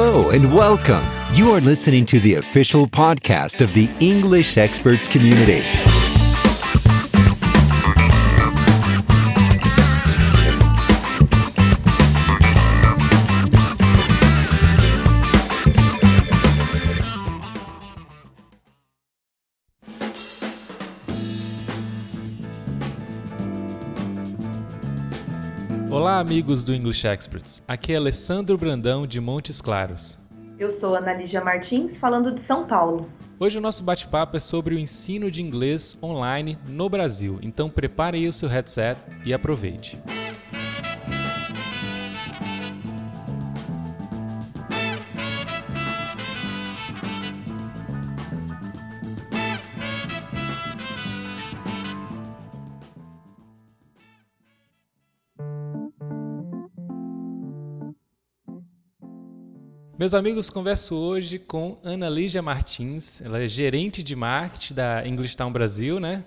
Hello 0.00 0.30
and 0.30 0.54
welcome. 0.54 1.04
You 1.34 1.50
are 1.50 1.60
listening 1.60 2.06
to 2.06 2.20
the 2.20 2.34
official 2.34 2.86
podcast 2.86 3.60
of 3.60 3.74
the 3.74 3.90
English 3.98 4.56
Experts 4.56 5.08
Community. 5.08 5.64
Olá, 26.18 26.26
amigos 26.26 26.64
do 26.64 26.74
English 26.74 27.06
Experts. 27.06 27.62
Aqui 27.68 27.92
é 27.92 27.96
Alessandro 27.96 28.58
Brandão 28.58 29.06
de 29.06 29.20
Montes 29.20 29.62
Claros. 29.62 30.18
Eu 30.58 30.72
sou 30.72 30.96
Ana 30.96 31.12
Lígia 31.12 31.44
Martins, 31.44 31.96
falando 31.96 32.32
de 32.32 32.44
São 32.44 32.66
Paulo. 32.66 33.08
Hoje 33.38 33.56
o 33.56 33.60
nosso 33.60 33.84
bate-papo 33.84 34.36
é 34.36 34.40
sobre 34.40 34.74
o 34.74 34.78
ensino 34.80 35.30
de 35.30 35.40
inglês 35.44 35.96
online 36.02 36.58
no 36.66 36.88
Brasil. 36.88 37.38
Então 37.40 37.70
prepare 37.70 38.18
aí 38.18 38.26
o 38.26 38.32
seu 38.32 38.48
headset 38.48 39.00
e 39.24 39.32
aproveite. 39.32 39.96
Meus 59.98 60.14
amigos, 60.14 60.48
converso 60.48 60.94
hoje 60.94 61.40
com 61.40 61.76
Ana 61.82 62.08
Lígia 62.08 62.40
Martins. 62.40 63.20
Ela 63.20 63.42
é 63.42 63.48
gerente 63.48 64.00
de 64.00 64.14
marketing 64.14 64.74
da 64.74 65.04
English 65.04 65.36
Town 65.36 65.50
Brasil, 65.50 65.98
né? 65.98 66.22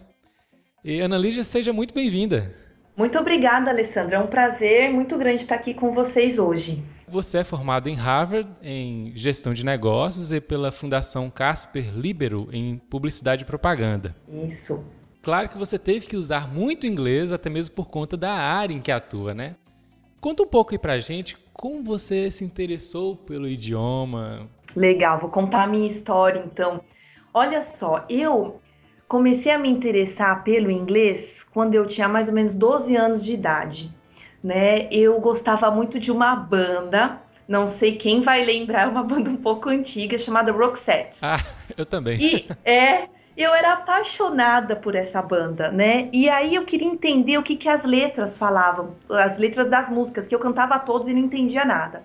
E 0.84 1.00
Ana 1.00 1.18
Lígia, 1.18 1.42
seja 1.42 1.72
muito 1.72 1.94
bem-vinda. 1.94 2.54
Muito 2.98 3.18
obrigada, 3.18 3.70
Alessandra. 3.70 4.18
É 4.18 4.20
um 4.20 4.28
prazer 4.28 4.92
muito 4.92 5.18
grande 5.18 5.44
estar 5.44 5.56
aqui 5.56 5.74
com 5.74 5.94
vocês 5.94 6.38
hoje. 6.38 6.84
Você 7.08 7.38
é 7.38 7.44
formada 7.46 7.90
em 7.90 7.94
Harvard 7.94 8.50
em 8.62 9.14
gestão 9.16 9.54
de 9.54 9.64
negócios 9.64 10.34
e 10.34 10.42
pela 10.42 10.70
Fundação 10.70 11.30
Casper 11.30 11.98
Libero 11.98 12.50
em 12.52 12.78
publicidade 12.78 13.44
e 13.44 13.48
propaganda. 13.48 14.14
Isso. 14.28 14.84
Claro 15.22 15.48
que 15.48 15.58
você 15.58 15.80
teve 15.80 16.08
que 16.08 16.18
usar 16.18 16.54
muito 16.54 16.86
inglês, 16.86 17.32
até 17.32 17.50
mesmo 17.50 17.74
por 17.74 17.88
conta 17.88 18.18
da 18.18 18.34
área 18.34 18.74
em 18.74 18.82
que 18.82 18.92
atua, 18.92 19.34
né? 19.34 19.56
Conta 20.20 20.44
um 20.44 20.48
pouco 20.48 20.74
aí 20.74 20.78
pra 20.78 21.00
gente 21.00 21.38
como 21.54 21.84
você 21.84 22.30
se 22.32 22.44
interessou 22.44 23.16
pelo 23.16 23.48
idioma. 23.48 24.50
Legal, 24.76 25.20
vou 25.20 25.30
contar 25.30 25.64
a 25.64 25.68
minha 25.68 25.90
história 25.90 26.42
então. 26.46 26.82
Olha 27.34 27.64
só, 27.64 28.06
eu 28.10 28.62
comecei 29.08 29.52
a 29.52 29.58
me 29.58 29.70
interessar 29.70 30.44
pelo 30.44 30.72
inglês 30.72 31.46
quando 31.54 31.76
eu 31.76 31.86
tinha 31.86 32.08
mais 32.08 32.28
ou 32.28 32.34
menos 32.34 32.56
12 32.56 32.96
anos 32.96 33.24
de 33.24 33.34
idade, 33.34 33.94
né? 34.44 34.88
Eu 34.92 35.20
gostava 35.20 35.70
muito 35.70 36.00
de 36.00 36.12
uma 36.12 36.36
banda, 36.36 37.22
não 37.48 37.70
sei 37.70 37.98
quem 37.98 38.22
vai 38.22 38.44
lembrar, 38.44 38.84
é 38.84 38.88
uma 38.88 39.04
banda 39.04 39.30
um 39.30 39.38
pouco 39.38 39.70
antiga 39.70 40.18
chamada 40.18 40.52
Roxette. 40.52 41.20
Ah, 41.22 41.38
eu 41.78 41.86
também. 41.86 42.18
E 42.22 42.48
é 42.64 43.08
eu 43.38 43.54
era 43.54 43.74
apaixonada 43.74 44.76
por 44.76 44.96
essa 44.96 45.22
banda, 45.22 45.72
né? 45.72 46.10
E 46.12 46.30
aí 46.30 46.56
eu 46.56 46.66
queria 46.66 46.88
entender 46.88 47.38
o 47.38 47.44
que, 47.44 47.56
que 47.56 47.70
as 47.70 47.84
letras 47.84 48.38
falavam, 48.38 48.96
as 49.10 49.38
letras 49.38 49.70
das 49.70 49.90
músicas, 49.90 50.28
que 50.28 50.36
eu 50.36 50.40
cantava 50.40 50.78
todos 50.80 51.08
e 51.08 51.14
não 51.14 51.22
entendia 51.22 51.64
nada. 51.64 52.04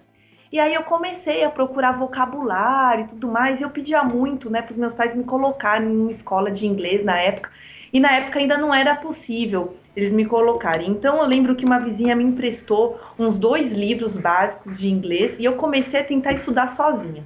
E 0.53 0.60
aí 0.60 0.75
eu 0.75 0.84
comecei 0.84 1.42
a 1.44 1.50
procurar 1.50 1.92
vocabulário 1.92 3.04
e 3.04 3.09
tudo 3.09 3.28
mais, 3.28 3.60
e 3.60 3.65
eu 3.65 3.70
pedia 3.70 4.03
muito, 4.04 4.48
né, 4.48 4.62
para 4.62 4.70
os 4.72 4.78
meus 4.78 4.94
pais 4.94 5.15
me 5.15 5.25
colocarem 5.25 5.88
em 5.88 5.97
uma 5.97 6.12
escola 6.12 6.50
de 6.50 6.66
inglês 6.66 7.04
na 7.04 7.19
época. 7.19 7.50
E 7.92 7.98
na 7.98 8.12
época 8.12 8.38
ainda 8.38 8.56
não 8.56 8.75
era 8.75 8.94
possível 8.97 9.76
eles 9.97 10.12
me 10.12 10.26
colocarem. 10.26 10.91
Então 10.91 11.16
eu 11.16 11.26
lembro 11.26 11.56
que 11.56 11.65
uma 11.65 11.81
vizinha 11.81 12.15
me 12.15 12.22
emprestou 12.22 13.00
uns 13.19 13.38
dois 13.38 13.76
livros 13.76 14.16
básicos 14.16 14.78
de 14.78 14.88
inglês 14.88 15.34
e 15.38 15.44
eu 15.44 15.54
comecei 15.54 16.00
a 16.00 16.04
tentar 16.04 16.32
estudar 16.34 16.69
sozinha. 16.69 17.25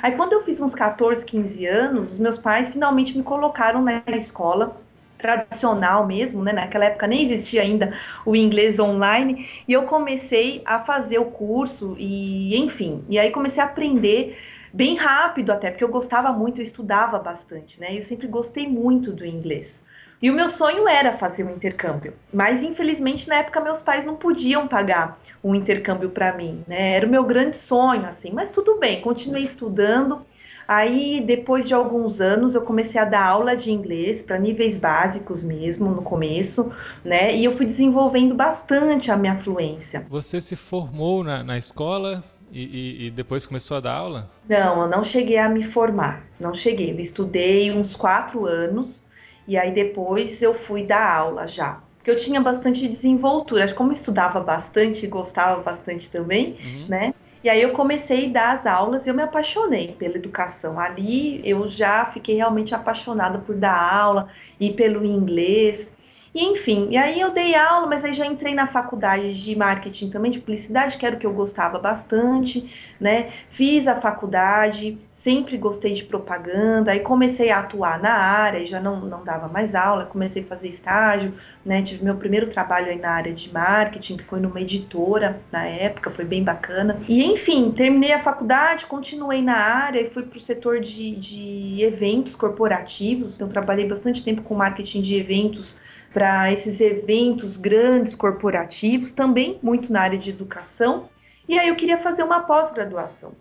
Aí 0.00 0.12
quando 0.12 0.32
eu 0.32 0.44
fiz 0.44 0.60
uns 0.60 0.74
14, 0.74 1.24
15 1.24 1.66
anos, 1.66 2.12
os 2.12 2.18
meus 2.18 2.38
pais 2.38 2.70
finalmente 2.70 3.16
me 3.16 3.22
colocaram 3.22 3.82
na 3.82 4.02
escola 4.16 4.76
tradicional 5.18 6.06
mesmo, 6.06 6.42
né? 6.42 6.52
Naquela 6.52 6.86
época 6.86 7.06
nem 7.06 7.30
existia 7.30 7.62
ainda 7.62 7.96
o 8.26 8.34
inglês 8.34 8.78
online, 8.78 9.48
e 9.68 9.72
eu 9.72 9.84
comecei 9.84 10.62
a 10.64 10.80
fazer 10.80 11.18
o 11.18 11.26
curso 11.26 11.94
e, 11.98 12.56
enfim, 12.56 13.04
e 13.08 13.18
aí 13.18 13.30
comecei 13.30 13.62
a 13.62 13.66
aprender 13.66 14.36
bem 14.72 14.96
rápido 14.96 15.52
até, 15.52 15.70
porque 15.70 15.84
eu 15.84 15.88
gostava 15.88 16.32
muito, 16.32 16.60
eu 16.60 16.64
estudava 16.64 17.18
bastante, 17.18 17.78
né? 17.78 17.96
Eu 17.96 18.02
sempre 18.04 18.26
gostei 18.26 18.68
muito 18.68 19.12
do 19.12 19.24
inglês. 19.24 19.81
E 20.22 20.30
o 20.30 20.34
meu 20.34 20.50
sonho 20.50 20.86
era 20.88 21.18
fazer 21.18 21.42
um 21.42 21.50
intercâmbio, 21.50 22.14
mas 22.32 22.62
infelizmente 22.62 23.28
na 23.28 23.38
época 23.38 23.60
meus 23.60 23.82
pais 23.82 24.04
não 24.04 24.14
podiam 24.14 24.68
pagar 24.68 25.18
um 25.42 25.52
intercâmbio 25.52 26.10
para 26.10 26.36
mim, 26.36 26.62
né? 26.68 26.92
Era 26.92 27.04
o 27.08 27.10
meu 27.10 27.24
grande 27.24 27.56
sonho, 27.56 28.06
assim, 28.06 28.30
mas 28.32 28.52
tudo 28.52 28.78
bem, 28.78 29.00
continuei 29.00 29.42
estudando. 29.42 30.22
Aí, 30.68 31.20
depois 31.20 31.66
de 31.66 31.74
alguns 31.74 32.20
anos, 32.20 32.54
eu 32.54 32.62
comecei 32.62 33.00
a 33.00 33.04
dar 33.04 33.26
aula 33.26 33.56
de 33.56 33.72
inglês 33.72 34.22
para 34.22 34.38
níveis 34.38 34.78
básicos 34.78 35.42
mesmo, 35.42 35.90
no 35.90 36.02
começo, 36.02 36.72
né? 37.04 37.34
E 37.34 37.44
eu 37.44 37.56
fui 37.56 37.66
desenvolvendo 37.66 38.32
bastante 38.32 39.10
a 39.10 39.16
minha 39.16 39.36
fluência. 39.38 40.06
Você 40.08 40.40
se 40.40 40.54
formou 40.54 41.24
na, 41.24 41.42
na 41.42 41.58
escola 41.58 42.22
e, 42.52 42.62
e, 42.62 43.06
e, 43.06 43.10
depois 43.10 43.44
começou 43.44 43.76
a 43.76 43.80
dar 43.80 43.94
aula? 43.94 44.30
Não, 44.48 44.82
eu 44.82 44.88
não 44.88 45.02
cheguei 45.02 45.36
a 45.36 45.48
me 45.48 45.64
formar. 45.64 46.22
Não 46.38 46.54
cheguei. 46.54 46.92
Eu 46.92 47.00
estudei 47.00 47.72
uns 47.72 47.96
quatro 47.96 48.46
anos 48.46 49.04
e 49.46 49.56
aí 49.56 49.72
depois 49.72 50.40
eu 50.42 50.54
fui 50.54 50.84
dar 50.84 51.10
aula 51.10 51.46
já. 51.46 51.80
Porque 51.96 52.10
eu 52.10 52.16
tinha 52.16 52.40
bastante 52.40 52.88
desenvoltura. 52.88 53.72
Como 53.74 53.92
eu 53.92 53.96
estudava 53.96 54.40
bastante 54.40 55.04
e 55.04 55.08
gostava 55.08 55.62
bastante 55.62 56.10
também, 56.10 56.56
uhum. 56.60 56.86
né? 56.88 57.14
E 57.44 57.48
aí 57.48 57.60
eu 57.60 57.70
comecei 57.70 58.28
a 58.28 58.32
dar 58.32 58.54
as 58.54 58.66
aulas 58.66 59.04
e 59.04 59.08
eu 59.08 59.14
me 59.14 59.22
apaixonei 59.22 59.94
pela 59.98 60.16
educação. 60.16 60.78
Ali 60.78 61.40
eu 61.44 61.68
já 61.68 62.04
fiquei 62.06 62.36
realmente 62.36 62.74
apaixonada 62.74 63.38
por 63.38 63.56
dar 63.56 63.76
aula 63.76 64.28
e 64.60 64.72
pelo 64.72 65.04
inglês. 65.04 65.86
E 66.34 66.44
enfim, 66.44 66.88
e 66.90 66.96
aí 66.96 67.20
eu 67.20 67.30
dei 67.30 67.54
aula, 67.54 67.86
mas 67.86 68.04
aí 68.04 68.14
já 68.14 68.24
entrei 68.24 68.54
na 68.54 68.66
faculdade 68.66 69.34
de 69.34 69.54
marketing 69.54 70.08
também, 70.08 70.30
de 70.30 70.38
publicidade, 70.38 70.96
que 70.96 71.04
era 71.04 71.16
o 71.16 71.18
que 71.18 71.26
eu 71.26 71.32
gostava 71.32 71.78
bastante, 71.78 72.94
né? 72.98 73.30
Fiz 73.50 73.86
a 73.86 74.00
faculdade, 74.00 74.98
sempre 75.22 75.56
gostei 75.56 75.94
de 75.94 76.04
propaganda, 76.04 76.90
aí 76.90 77.00
comecei 77.00 77.50
a 77.50 77.60
atuar 77.60 78.00
na 78.00 78.12
área 78.12 78.58
e 78.58 78.66
já 78.66 78.80
não, 78.80 79.00
não 79.00 79.24
dava 79.24 79.46
mais 79.46 79.74
aula, 79.74 80.06
comecei 80.06 80.42
a 80.42 80.46
fazer 80.46 80.68
estágio, 80.68 81.32
né, 81.64 81.80
tive 81.82 82.04
meu 82.04 82.16
primeiro 82.16 82.48
trabalho 82.48 82.88
aí 82.88 82.98
na 82.98 83.10
área 83.10 83.32
de 83.32 83.52
marketing, 83.52 84.16
que 84.16 84.24
foi 84.24 84.40
numa 84.40 84.60
editora 84.60 85.40
na 85.50 85.64
época, 85.64 86.10
foi 86.10 86.24
bem 86.24 86.42
bacana. 86.42 87.00
E 87.08 87.24
enfim, 87.24 87.70
terminei 87.70 88.12
a 88.12 88.22
faculdade, 88.22 88.86
continuei 88.86 89.40
na 89.40 89.56
área 89.56 90.00
e 90.00 90.10
fui 90.10 90.24
para 90.24 90.38
o 90.38 90.42
setor 90.42 90.80
de, 90.80 91.14
de 91.16 91.82
eventos 91.82 92.34
corporativos, 92.34 93.36
então 93.36 93.48
trabalhei 93.48 93.86
bastante 93.86 94.24
tempo 94.24 94.42
com 94.42 94.54
marketing 94.54 95.02
de 95.02 95.16
eventos 95.16 95.76
para 96.12 96.52
esses 96.52 96.80
eventos 96.80 97.56
grandes 97.56 98.14
corporativos, 98.14 99.12
também 99.12 99.58
muito 99.62 99.92
na 99.92 100.02
área 100.02 100.18
de 100.18 100.30
educação. 100.30 101.08
E 101.48 101.58
aí 101.58 101.68
eu 101.68 101.76
queria 101.76 101.98
fazer 101.98 102.22
uma 102.22 102.40
pós-graduação. 102.40 103.32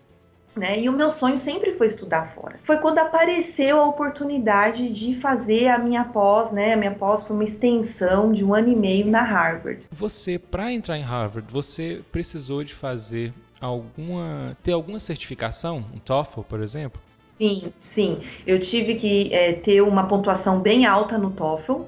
Né? 0.55 0.81
E 0.81 0.89
o 0.89 0.91
meu 0.91 1.11
sonho 1.11 1.37
sempre 1.37 1.73
foi 1.75 1.87
estudar 1.87 2.33
fora. 2.35 2.59
Foi 2.65 2.77
quando 2.77 2.97
apareceu 2.97 3.79
a 3.79 3.87
oportunidade 3.87 4.89
de 4.89 5.15
fazer 5.15 5.69
a 5.69 5.77
minha 5.77 6.03
pós, 6.03 6.51
né? 6.51 6.73
A 6.73 6.77
minha 6.77 6.91
pós 6.91 7.23
foi 7.23 7.33
uma 7.33 7.45
extensão 7.45 8.33
de 8.33 8.43
um 8.43 8.53
ano 8.53 8.69
e 8.69 8.75
meio 8.75 9.07
na 9.07 9.21
Harvard. 9.21 9.87
Você, 9.89 10.37
para 10.37 10.69
entrar 10.69 10.97
em 10.97 11.03
Harvard, 11.03 11.49
você 11.49 12.01
precisou 12.11 12.65
de 12.65 12.73
fazer 12.73 13.33
alguma, 13.61 14.57
ter 14.61 14.73
alguma 14.73 14.99
certificação, 14.99 15.85
um 15.93 15.99
TOEFL, 15.99 16.41
por 16.41 16.61
exemplo? 16.61 17.01
Sim, 17.37 17.71
sim. 17.79 18.21
Eu 18.45 18.59
tive 18.59 18.95
que 18.95 19.33
é, 19.33 19.53
ter 19.53 19.81
uma 19.81 20.05
pontuação 20.07 20.59
bem 20.59 20.85
alta 20.85 21.17
no 21.17 21.31
TOEFL 21.31 21.83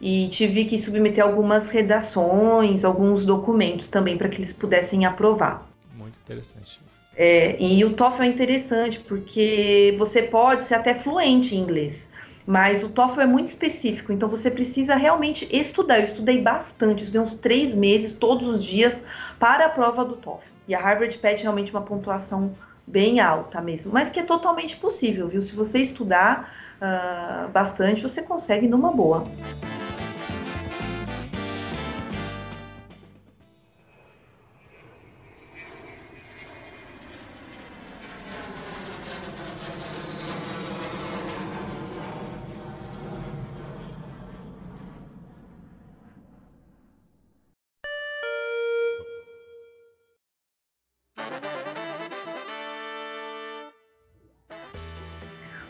e 0.00 0.28
tive 0.28 0.64
que 0.64 0.78
submeter 0.78 1.24
algumas 1.24 1.70
redações, 1.70 2.84
alguns 2.84 3.24
documentos 3.24 3.88
também 3.88 4.18
para 4.18 4.28
que 4.28 4.36
eles 4.36 4.52
pudessem 4.52 5.06
aprovar. 5.06 5.66
Muito 5.96 6.18
interessante. 6.18 6.80
É, 7.16 7.56
e 7.62 7.84
o 7.84 7.94
TOEFL 7.94 8.22
é 8.22 8.26
interessante 8.26 9.00
porque 9.00 9.94
você 9.98 10.22
pode 10.22 10.64
ser 10.64 10.74
até 10.74 10.94
fluente 10.94 11.54
em 11.54 11.60
inglês, 11.60 12.08
mas 12.46 12.82
o 12.82 12.88
TOEFL 12.88 13.20
é 13.20 13.26
muito 13.26 13.48
específico, 13.48 14.12
então 14.12 14.28
você 14.28 14.50
precisa 14.50 14.96
realmente 14.96 15.48
estudar. 15.50 16.00
Eu 16.00 16.06
estudei 16.06 16.40
bastante, 16.40 17.00
eu 17.00 17.04
estudei 17.04 17.20
uns 17.20 17.34
três 17.36 17.74
meses, 17.74 18.12
todos 18.12 18.48
os 18.48 18.64
dias, 18.64 19.00
para 19.38 19.66
a 19.66 19.68
prova 19.68 20.04
do 20.04 20.16
TOEFL. 20.16 20.42
E 20.66 20.74
a 20.74 20.80
Harvard 20.80 21.16
pede 21.18 21.42
realmente 21.42 21.70
uma 21.70 21.82
pontuação 21.82 22.54
bem 22.86 23.20
alta 23.20 23.60
mesmo, 23.60 23.92
mas 23.92 24.10
que 24.10 24.20
é 24.20 24.24
totalmente 24.24 24.76
possível, 24.76 25.28
viu? 25.28 25.42
Se 25.42 25.54
você 25.54 25.78
estudar 25.78 26.52
uh, 26.80 27.48
bastante, 27.48 28.02
você 28.02 28.22
consegue 28.22 28.66
numa 28.66 28.92
boa. 28.92 29.24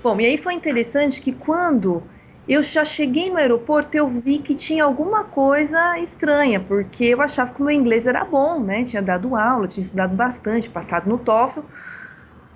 Bom, 0.04 0.20
e 0.20 0.26
aí 0.26 0.36
foi 0.36 0.52
interessante 0.52 1.18
que 1.18 1.32
quando 1.32 2.02
eu 2.46 2.62
já 2.62 2.84
cheguei 2.84 3.30
no 3.30 3.38
aeroporto, 3.38 3.96
eu 3.96 4.06
vi 4.06 4.38
que 4.38 4.54
tinha 4.54 4.84
alguma 4.84 5.24
coisa 5.24 5.98
estranha, 5.98 6.60
porque 6.60 7.06
eu 7.06 7.22
achava 7.22 7.54
que 7.54 7.62
o 7.62 7.64
meu 7.64 7.74
inglês 7.74 8.06
era 8.06 8.22
bom, 8.22 8.60
né? 8.60 8.84
Tinha 8.84 9.00
dado 9.00 9.34
aula, 9.34 9.66
tinha 9.66 9.82
estudado 9.82 10.14
bastante, 10.14 10.68
passado 10.68 11.08
no 11.08 11.16
TOEFL, 11.16 11.60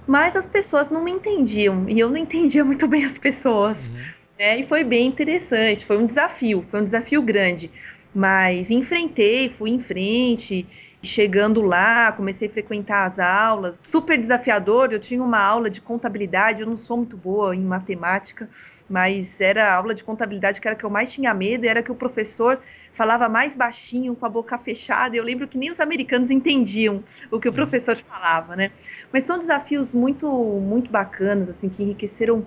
mas 0.07 0.37
as 0.37 0.47
pessoas 0.47 0.91
não 0.91 1.03
me 1.03 1.11
entendiam 1.11 1.89
e 1.89 1.99
eu 1.99 2.11
não 2.11 2.19
entendia 2.21 2.63
muito 2.63 2.87
bem 2.87 3.07
as 3.07 3.17
pessoas. 3.17 3.79
Uhum. 3.79 4.05
Né? 4.39 4.61
E 4.61 4.67
foi 4.67 4.85
bem 4.85 5.07
interessante, 5.07 5.87
foi 5.87 5.97
um 5.97 6.05
desafio, 6.05 6.67
foi 6.71 6.83
um 6.83 6.85
desafio 6.85 7.23
grande. 7.23 7.71
Mas 8.15 8.71
enfrentei, 8.71 9.51
fui 9.51 9.71
em 9.71 9.83
frente, 9.83 10.67
chegando 11.03 11.61
lá, 11.61 12.11
comecei 12.13 12.49
a 12.49 12.51
frequentar 12.51 13.07
as 13.07 13.19
aulas, 13.19 13.75
super 13.85 14.19
desafiador. 14.19 14.93
Eu 14.93 15.01
tinha 15.01 15.23
uma 15.23 15.41
aula 15.41 15.71
de 15.71 15.81
contabilidade, 15.81 16.61
eu 16.61 16.67
não 16.67 16.77
sou 16.77 16.97
muito 16.99 17.17
boa 17.17 17.55
em 17.55 17.63
matemática, 17.63 18.49
mas 18.89 19.41
era 19.41 19.71
a 19.71 19.75
aula 19.75 19.95
de 19.95 20.03
contabilidade 20.03 20.61
que 20.61 20.67
era 20.67 20.77
que 20.77 20.85
eu 20.85 20.91
mais 20.91 21.13
tinha 21.13 21.35
medo, 21.35 21.65
e 21.65 21.69
era 21.69 21.83
que 21.83 21.93
o 21.93 21.95
professor 21.95 22.59
falava 22.95 23.29
mais 23.29 23.55
baixinho, 23.55 24.17
com 24.17 24.27
a 24.27 24.29
boca 24.29 24.59
fechada. 24.59 25.15
Eu 25.15 25.23
lembro 25.23 25.47
que 25.47 25.57
nem 25.57 25.71
os 25.71 25.79
americanos 25.79 26.31
entendiam 26.31 27.05
o 27.31 27.39
que 27.39 27.49
o 27.49 27.51
uhum. 27.51 27.57
professor 27.57 27.97
falava, 28.09 28.57
né? 28.57 28.73
Mas 29.13 29.25
são 29.25 29.39
desafios 29.39 29.95
muito, 29.95 30.27
muito 30.29 30.91
bacanas, 30.91 31.51
assim, 31.51 31.69
que 31.69 31.83
enriqueceram 31.83 32.45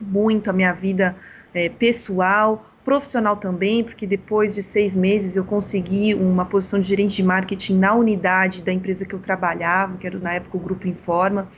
muito 0.00 0.48
a 0.48 0.52
minha 0.52 0.72
vida 0.72 1.14
é, 1.52 1.68
pessoal, 1.68 2.70
profissional 2.86 3.36
também, 3.36 3.82
porque 3.82 4.06
depois 4.06 4.54
de 4.54 4.62
seis 4.62 4.94
meses 4.94 5.34
eu 5.34 5.44
consegui 5.44 6.14
uma 6.14 6.44
posição 6.44 6.80
de 6.80 6.88
gerente 6.88 7.16
de 7.16 7.22
marketing 7.24 7.78
na 7.78 7.92
unidade 7.92 8.62
da 8.62 8.72
empresa 8.72 9.04
que 9.04 9.12
eu 9.12 9.18
trabalhava, 9.18 9.98
que 9.98 10.06
era 10.06 10.16
na 10.20 10.34
época 10.34 10.56
o 10.56 10.60
Grupo 10.60 10.86
Informa. 10.86 11.48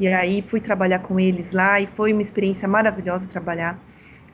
E 0.00 0.08
aí 0.08 0.40
fui 0.40 0.62
trabalhar 0.62 1.00
com 1.00 1.20
eles 1.20 1.52
lá 1.52 1.78
e 1.78 1.86
foi 1.88 2.14
uma 2.14 2.22
experiência 2.22 2.66
maravilhosa 2.66 3.26
trabalhar 3.28 3.78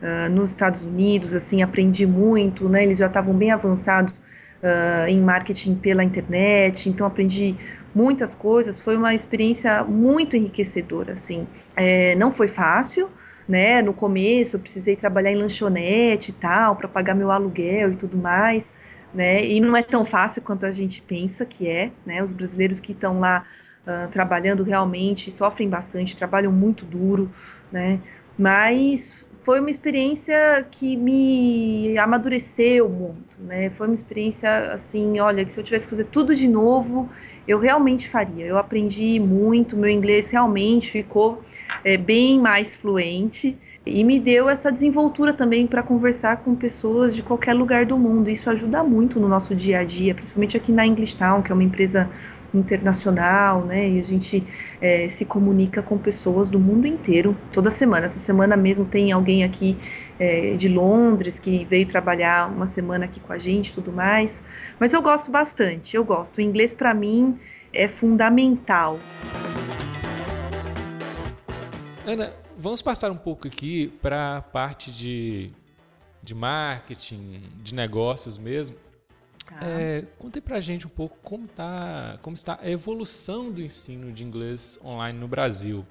uh, 0.01 0.31
nos 0.31 0.51
Estados 0.51 0.81
Unidos, 0.81 1.35
assim, 1.35 1.61
aprendi 1.61 2.07
muito, 2.07 2.69
né? 2.69 2.85
Eles 2.85 2.99
já 2.99 3.09
estavam 3.09 3.35
bem 3.35 3.51
avançados 3.51 4.15
uh, 4.63 5.09
em 5.09 5.21
marketing 5.21 5.75
pela 5.75 6.05
internet, 6.05 6.89
então 6.89 7.05
aprendi 7.05 7.57
muitas 7.93 8.33
coisas. 8.33 8.81
Foi 8.81 8.97
uma 8.97 9.13
experiência 9.13 9.83
muito 9.83 10.37
enriquecedora, 10.37 11.15
assim. 11.15 11.49
É, 11.75 12.15
não 12.15 12.33
foi 12.33 12.47
fácil, 12.47 13.11
né? 13.49 13.83
No 13.83 13.93
começo 13.93 14.57
eu 14.57 14.61
precisei 14.61 14.97
trabalhar 14.97 15.33
em 15.33 15.37
lanchonete 15.37 16.31
e 16.31 16.35
tal 16.35 16.77
para 16.77 16.89
pagar 16.89 17.15
meu 17.15 17.31
aluguel 17.31 17.93
e 17.93 17.97
tudo 17.97 18.17
mais, 18.17 18.65
né? 19.13 19.45
E 19.45 19.61
não 19.61 19.77
é 19.77 19.83
tão 19.83 20.05
fácil 20.05 20.43
quanto 20.43 20.67
a 20.67 20.71
gente 20.71 21.03
pensa 21.03 21.45
que 21.45 21.69
é, 21.69 21.91
né? 22.05 22.23
Os 22.23 22.33
brasileiros 22.33 22.81
que 22.81 22.93
estão 22.93 23.21
lá 23.21 23.47
uh, 23.87 24.11
trabalhando 24.11 24.63
realmente 24.63 25.31
sofrem 25.33 25.69
bastante, 25.69 26.17
trabalham 26.17 26.53
muito 26.53 26.85
duro, 26.85 27.31
né? 27.71 28.01
Mas 28.39 29.15
foi 29.45 29.61
uma 29.61 29.71
experiência 29.71 30.67
que 30.71 30.97
me 30.97 31.97
amadureceu 31.99 32.89
muito, 32.89 33.41
né? 33.41 33.71
Foi 33.71 33.87
uma 33.87 33.95
experiência 33.95 34.73
assim, 34.73 35.21
olha, 35.21 35.45
que 35.45 35.53
se 35.53 35.61
eu 35.61 35.65
tivesse 35.65 35.87
que 35.87 35.91
fazer 35.91 36.07
tudo 36.07 36.35
de 36.35 36.49
novo, 36.49 37.11
eu 37.47 37.59
realmente 37.59 38.09
faria. 38.09 38.45
Eu 38.45 38.59
aprendi 38.59 39.19
muito, 39.21 39.77
meu 39.77 39.91
inglês 39.91 40.31
realmente 40.31 40.91
ficou 40.91 41.43
é, 41.85 41.97
bem 41.97 42.41
mais 42.41 42.75
fluente 42.75 43.57
e 43.87 44.03
me 44.03 44.19
deu 44.19 44.49
essa 44.49 44.73
desenvoltura 44.73 45.35
também 45.35 45.67
para 45.67 45.83
conversar 45.83 46.39
com 46.39 46.55
pessoas 46.55 47.15
de 47.15 47.23
qualquer 47.23 47.53
lugar 47.53 47.85
do 47.85 47.99
mundo. 47.99 48.31
Isso 48.31 48.49
ajuda 48.49 48.83
muito 48.83 49.21
no 49.21 49.29
nosso 49.29 49.55
dia 49.55 49.81
a 49.81 49.85
dia, 49.85 50.15
principalmente 50.15 50.57
aqui 50.57 50.73
na 50.73 50.87
English 50.87 51.17
Town, 51.17 51.43
que 51.43 51.53
é 51.53 51.55
uma 51.55 51.63
empresa 51.63 52.09
internacional, 52.57 53.65
né? 53.65 53.89
E 53.89 54.01
a 54.01 54.03
gente 54.03 54.45
é, 54.81 55.09
se 55.09 55.25
comunica 55.25 55.83
com 55.83 55.99
pessoas 55.99 56.49
do 56.49 56.59
mundo 56.59 56.87
inteiro 56.87 57.37
toda 57.53 57.71
semana. 57.71 58.07
Essa 58.07 58.19
semana 58.19 58.57
mesmo 58.57 58.85
tem 58.85 59.13
alguém 59.13 59.45
aqui 59.45 59.77
é, 60.19 60.55
de 60.55 60.69
Londres 60.69 61.39
que 61.39 61.65
veio 61.65 61.87
trabalhar 61.87 62.51
uma 62.51 62.67
semana 62.67 63.05
aqui 63.05 63.21
com 63.21 63.33
a 63.33 63.39
gente, 63.39 63.73
tudo 63.73 63.93
mais. 63.93 64.43
Mas 64.79 64.93
eu 64.93 65.03
gosto 65.03 65.31
bastante. 65.31 65.97
Eu 65.97 66.05
gosto. 66.05 66.39
O 66.39 66.41
inglês 66.41 66.75
para 66.75 66.95
mim 66.95 67.39
é 67.73 67.89
fundamental. 67.89 68.99
Ana, 72.07 72.33
vamos 72.59 72.83
passar 72.83 73.11
um 73.11 73.17
pouco 73.17 73.49
aqui 73.49 73.89
para 74.03 74.37
a 74.37 74.43
parte 74.43 74.93
de, 74.93 75.51
de 76.23 76.35
marketing, 76.35 77.43
de 77.63 77.75
negócios 77.75 78.37
mesmo. 78.39 78.77
Tá. 79.47 79.59
É, 79.63 80.05
conte 80.19 80.41
pra 80.41 80.61
gente 80.61 80.87
um 80.87 80.91
pouco 80.91 81.17
como, 81.23 81.47
tá, 81.47 82.19
como 82.23 82.35
está 82.35 82.59
a 82.63 82.71
evolução 82.71 83.51
do 83.51 83.63
ensino 83.63 84.11
de 84.11 84.25
inglês 84.25 84.79
online 84.85 85.19
no 85.19 85.29
Brasil. 85.29 85.85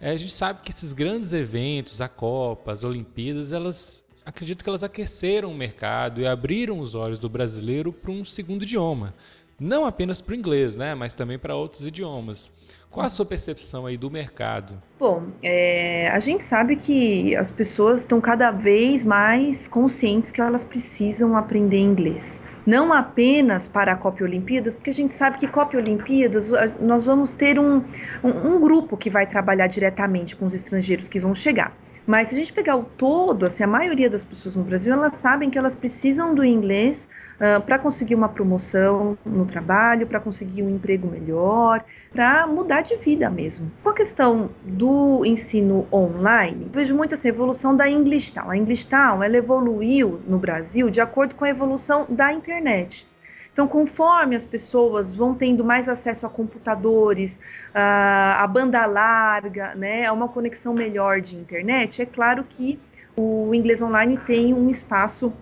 É, 0.00 0.10
a 0.10 0.16
gente 0.16 0.32
sabe 0.32 0.60
que 0.62 0.70
esses 0.70 0.92
grandes 0.92 1.32
eventos, 1.32 2.00
a 2.00 2.08
Copa, 2.08 2.72
as 2.72 2.84
Olimpíadas, 2.84 3.52
elas 3.52 4.04
acredito 4.24 4.62
que 4.62 4.68
elas 4.68 4.84
aqueceram 4.84 5.50
o 5.50 5.54
mercado 5.54 6.20
e 6.20 6.26
abriram 6.26 6.78
os 6.78 6.94
olhos 6.94 7.18
do 7.18 7.28
brasileiro 7.28 7.92
para 7.92 8.10
um 8.10 8.24
segundo 8.24 8.62
idioma. 8.62 9.14
Não 9.58 9.84
apenas 9.84 10.20
para 10.20 10.32
o 10.32 10.36
inglês, 10.36 10.76
né, 10.76 10.94
mas 10.94 11.14
também 11.14 11.38
para 11.38 11.54
outros 11.54 11.86
idiomas. 11.86 12.50
Qual 12.90 13.06
a 13.06 13.08
sua 13.08 13.24
percepção 13.24 13.86
aí 13.86 13.96
do 13.96 14.10
mercado? 14.10 14.80
Bom, 14.98 15.28
é, 15.42 16.08
a 16.10 16.20
gente 16.20 16.44
sabe 16.44 16.76
que 16.76 17.34
as 17.36 17.50
pessoas 17.50 18.00
estão 18.00 18.20
cada 18.20 18.50
vez 18.50 19.04
mais 19.04 19.66
conscientes 19.66 20.30
que 20.30 20.40
elas 20.40 20.64
precisam 20.64 21.36
aprender 21.36 21.78
inglês 21.78 22.41
não 22.66 22.92
apenas 22.92 23.68
para 23.68 23.92
a 23.92 23.96
Copa 23.96 24.24
Olimpíadas, 24.24 24.74
porque 24.74 24.90
a 24.90 24.94
gente 24.94 25.14
sabe 25.14 25.38
que 25.38 25.46
Copa 25.46 25.76
Olimpíadas 25.76 26.48
nós 26.80 27.04
vamos 27.04 27.34
ter 27.34 27.58
um, 27.58 27.82
um, 28.22 28.54
um 28.54 28.60
grupo 28.60 28.96
que 28.96 29.10
vai 29.10 29.26
trabalhar 29.26 29.66
diretamente 29.66 30.36
com 30.36 30.46
os 30.46 30.54
estrangeiros 30.54 31.08
que 31.08 31.18
vão 31.18 31.34
chegar. 31.34 31.72
Mas 32.06 32.28
se 32.28 32.34
a 32.34 32.38
gente 32.38 32.52
pegar 32.52 32.76
o 32.76 32.84
todo, 32.84 33.46
assim, 33.46 33.62
a 33.62 33.66
maioria 33.66 34.10
das 34.10 34.24
pessoas 34.24 34.56
no 34.56 34.64
Brasil, 34.64 34.92
elas 34.92 35.14
sabem 35.14 35.50
que 35.50 35.58
elas 35.58 35.76
precisam 35.76 36.34
do 36.34 36.44
inglês 36.44 37.08
uh, 37.36 37.60
para 37.62 37.78
conseguir 37.78 38.14
uma 38.14 38.28
promoção 38.28 39.16
no 39.24 39.46
trabalho, 39.46 40.06
para 40.06 40.18
conseguir 40.18 40.62
um 40.62 40.70
emprego 40.70 41.06
melhor, 41.08 41.84
para 42.12 42.46
mudar 42.46 42.82
de 42.82 42.96
vida 42.96 43.30
mesmo. 43.30 43.70
Com 43.82 43.90
a 43.90 43.94
questão 43.94 44.50
do 44.64 45.24
ensino 45.24 45.86
online, 45.92 46.68
vejo 46.72 46.94
muito 46.94 47.14
essa 47.14 47.28
evolução 47.28 47.76
da 47.76 47.88
English 47.88 48.32
Town. 48.32 48.50
A 48.50 48.56
English 48.56 48.88
Town, 48.88 49.22
ela 49.22 49.36
evoluiu 49.36 50.20
no 50.26 50.38
Brasil 50.38 50.90
de 50.90 51.00
acordo 51.00 51.34
com 51.36 51.44
a 51.44 51.50
evolução 51.50 52.06
da 52.08 52.32
internet. 52.32 53.06
Então, 53.52 53.68
conforme 53.68 54.34
as 54.34 54.46
pessoas 54.46 55.14
vão 55.14 55.34
tendo 55.34 55.62
mais 55.62 55.88
acesso 55.88 56.24
a 56.24 56.28
computadores, 56.28 57.38
a, 57.74 58.42
a 58.42 58.46
banda 58.46 58.84
larga, 58.86 59.74
né, 59.74 60.06
a 60.06 60.12
uma 60.12 60.28
conexão 60.28 60.72
melhor 60.72 61.20
de 61.20 61.36
internet, 61.36 62.00
é 62.00 62.06
claro 62.06 62.44
que 62.44 62.78
o 63.14 63.54
inglês 63.54 63.82
online 63.82 64.16
tem 64.26 64.54
um 64.54 64.70
espaço 64.70 65.32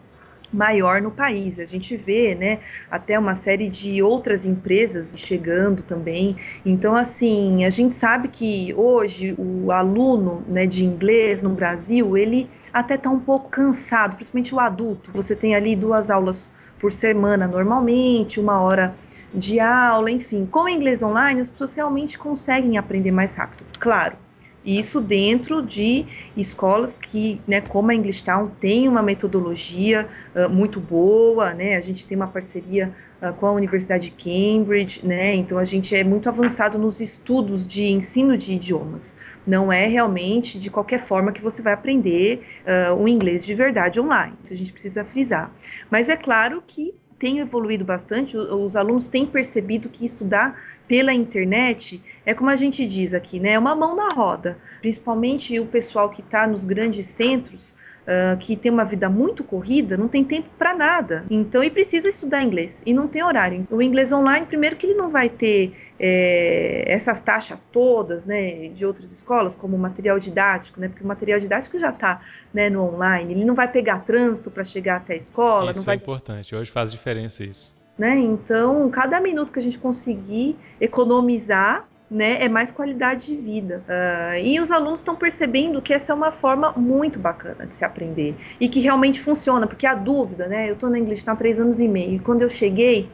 maior 0.52 1.00
no 1.00 1.12
país. 1.12 1.60
A 1.60 1.64
gente 1.64 1.96
vê, 1.96 2.34
né, 2.34 2.58
até 2.90 3.16
uma 3.18 3.36
série 3.36 3.68
de 3.68 4.02
outras 4.02 4.44
empresas 4.44 5.12
chegando 5.16 5.82
também. 5.82 6.36
Então, 6.66 6.96
assim, 6.96 7.64
a 7.64 7.70
gente 7.70 7.94
sabe 7.94 8.26
que 8.26 8.74
hoje 8.74 9.34
o 9.38 9.70
aluno, 9.70 10.42
né, 10.48 10.66
de 10.66 10.84
inglês 10.84 11.42
no 11.42 11.50
Brasil, 11.50 12.16
ele 12.16 12.50
até 12.72 12.96
está 12.96 13.08
um 13.08 13.20
pouco 13.20 13.48
cansado, 13.48 14.16
principalmente 14.16 14.54
o 14.54 14.58
adulto. 14.58 15.12
Você 15.12 15.36
tem 15.36 15.54
ali 15.54 15.76
duas 15.76 16.10
aulas 16.10 16.50
por 16.80 16.92
semana 16.92 17.46
normalmente, 17.46 18.40
uma 18.40 18.60
hora 18.60 18.94
de 19.32 19.60
aula, 19.60 20.10
enfim. 20.10 20.46
Com 20.46 20.64
o 20.64 20.68
inglês 20.68 21.02
online, 21.02 21.40
as 21.40 21.48
pessoas 21.48 21.74
realmente 21.74 22.18
conseguem 22.18 22.78
aprender 22.78 23.12
mais 23.12 23.36
rápido. 23.36 23.64
Claro, 23.78 24.16
isso 24.64 25.00
dentro 25.00 25.62
de 25.62 26.04
escolas 26.36 26.98
que, 26.98 27.40
né, 27.46 27.60
como 27.60 27.90
a 27.90 27.94
English 27.94 28.24
Town, 28.24 28.48
tem 28.60 28.88
uma 28.88 29.02
metodologia 29.02 30.08
uh, 30.34 30.48
muito 30.48 30.80
boa, 30.80 31.54
né? 31.54 31.76
A 31.76 31.80
gente 31.80 32.06
tem 32.06 32.16
uma 32.16 32.26
parceria 32.26 32.92
com 33.38 33.46
a 33.46 33.52
Universidade 33.52 34.10
de 34.10 34.12
Cambridge, 34.12 35.06
né? 35.06 35.34
Então 35.34 35.58
a 35.58 35.64
gente 35.64 35.94
é 35.94 36.02
muito 36.02 36.28
avançado 36.28 36.78
nos 36.78 37.00
estudos 37.00 37.66
de 37.66 37.86
ensino 37.86 38.36
de 38.36 38.54
idiomas. 38.54 39.14
Não 39.46 39.72
é 39.72 39.86
realmente 39.86 40.58
de 40.58 40.70
qualquer 40.70 41.06
forma 41.06 41.32
que 41.32 41.42
você 41.42 41.60
vai 41.62 41.72
aprender 41.72 42.42
uh, 42.64 42.94
o 42.94 43.08
inglês 43.08 43.44
de 43.44 43.54
verdade 43.54 44.00
online. 44.00 44.34
Isso 44.44 44.52
a 44.52 44.56
gente 44.56 44.72
precisa 44.72 45.04
frisar. 45.04 45.50
Mas 45.90 46.08
é 46.08 46.16
claro 46.16 46.62
que 46.66 46.94
tem 47.18 47.38
evoluído 47.38 47.84
bastante, 47.84 48.34
os 48.34 48.74
alunos 48.74 49.06
têm 49.06 49.26
percebido 49.26 49.90
que 49.90 50.06
estudar 50.06 50.58
pela 50.88 51.12
internet 51.12 52.02
é 52.24 52.32
como 52.32 52.48
a 52.48 52.56
gente 52.56 52.86
diz 52.86 53.12
aqui, 53.12 53.38
né? 53.38 53.52
É 53.52 53.58
uma 53.58 53.74
mão 53.74 53.94
na 53.94 54.08
roda. 54.08 54.56
Principalmente 54.80 55.60
o 55.60 55.66
pessoal 55.66 56.08
que 56.08 56.22
está 56.22 56.46
nos 56.46 56.64
grandes 56.64 57.06
centros, 57.06 57.76
uh, 58.02 58.36
que 58.38 58.56
tem 58.56 58.70
uma 58.70 58.84
vida 58.84 59.08
muito 59.08 59.44
corrida, 59.44 59.96
não 59.96 60.08
tem 60.08 60.24
tempo 60.24 60.48
para 60.58 60.74
nada. 60.74 61.24
Então, 61.30 61.62
e 61.62 61.70
precisa 61.70 62.08
estudar 62.08 62.42
inglês 62.42 62.82
e 62.84 62.92
não 62.92 63.08
tem 63.08 63.22
horário. 63.22 63.66
O 63.70 63.82
inglês 63.82 64.12
online, 64.12 64.46
primeiro 64.46 64.76
que 64.76 64.86
ele 64.86 64.94
não 64.94 65.10
vai 65.10 65.28
ter 65.28 65.74
é, 65.98 66.84
essas 66.86 67.20
taxas 67.20 67.60
todas, 67.72 68.24
né, 68.24 68.68
de 68.68 68.84
outras 68.84 69.10
escolas, 69.12 69.54
como 69.54 69.76
material 69.76 70.18
didático, 70.18 70.80
né? 70.80 70.88
Porque 70.88 71.04
o 71.04 71.06
material 71.06 71.40
didático 71.40 71.78
já 71.78 71.90
está, 71.90 72.20
né, 72.52 72.70
no 72.70 72.82
online. 72.82 73.34
Ele 73.34 73.44
não 73.44 73.54
vai 73.54 73.68
pegar 73.68 74.00
trânsito 74.00 74.50
para 74.50 74.64
chegar 74.64 74.96
até 74.96 75.14
a 75.14 75.16
escola. 75.16 75.70
Isso 75.70 75.84
vai... 75.84 75.96
é 75.96 75.98
importante. 75.98 76.54
Hoje 76.54 76.70
faz 76.70 76.90
diferença 76.90 77.44
isso. 77.44 77.78
Né? 77.98 78.18
Então, 78.18 78.88
cada 78.88 79.20
minuto 79.20 79.52
que 79.52 79.58
a 79.58 79.62
gente 79.62 79.78
conseguir 79.78 80.56
economizar 80.80 81.86
né, 82.10 82.42
é 82.42 82.48
mais 82.48 82.72
qualidade 82.72 83.26
de 83.26 83.36
vida. 83.36 83.84
Uh, 83.86 84.38
e 84.42 84.58
os 84.58 84.72
alunos 84.72 85.00
estão 85.00 85.14
percebendo 85.14 85.80
que 85.80 85.94
essa 85.94 86.12
é 86.12 86.14
uma 86.14 86.32
forma 86.32 86.72
muito 86.72 87.18
bacana 87.18 87.66
de 87.66 87.74
se 87.76 87.84
aprender 87.84 88.34
e 88.58 88.68
que 88.68 88.80
realmente 88.80 89.20
funciona, 89.20 89.66
porque 89.66 89.86
a 89.86 89.94
dúvida, 89.94 90.48
né, 90.48 90.68
eu 90.68 90.74
estou 90.74 90.90
na 90.90 90.98
English 90.98 91.22
há 91.28 91.36
três 91.36 91.60
anos 91.60 91.78
e 91.78 91.86
meio, 91.86 92.14
e 92.14 92.18
quando 92.18 92.42
eu 92.42 92.50
cheguei, 92.50 93.08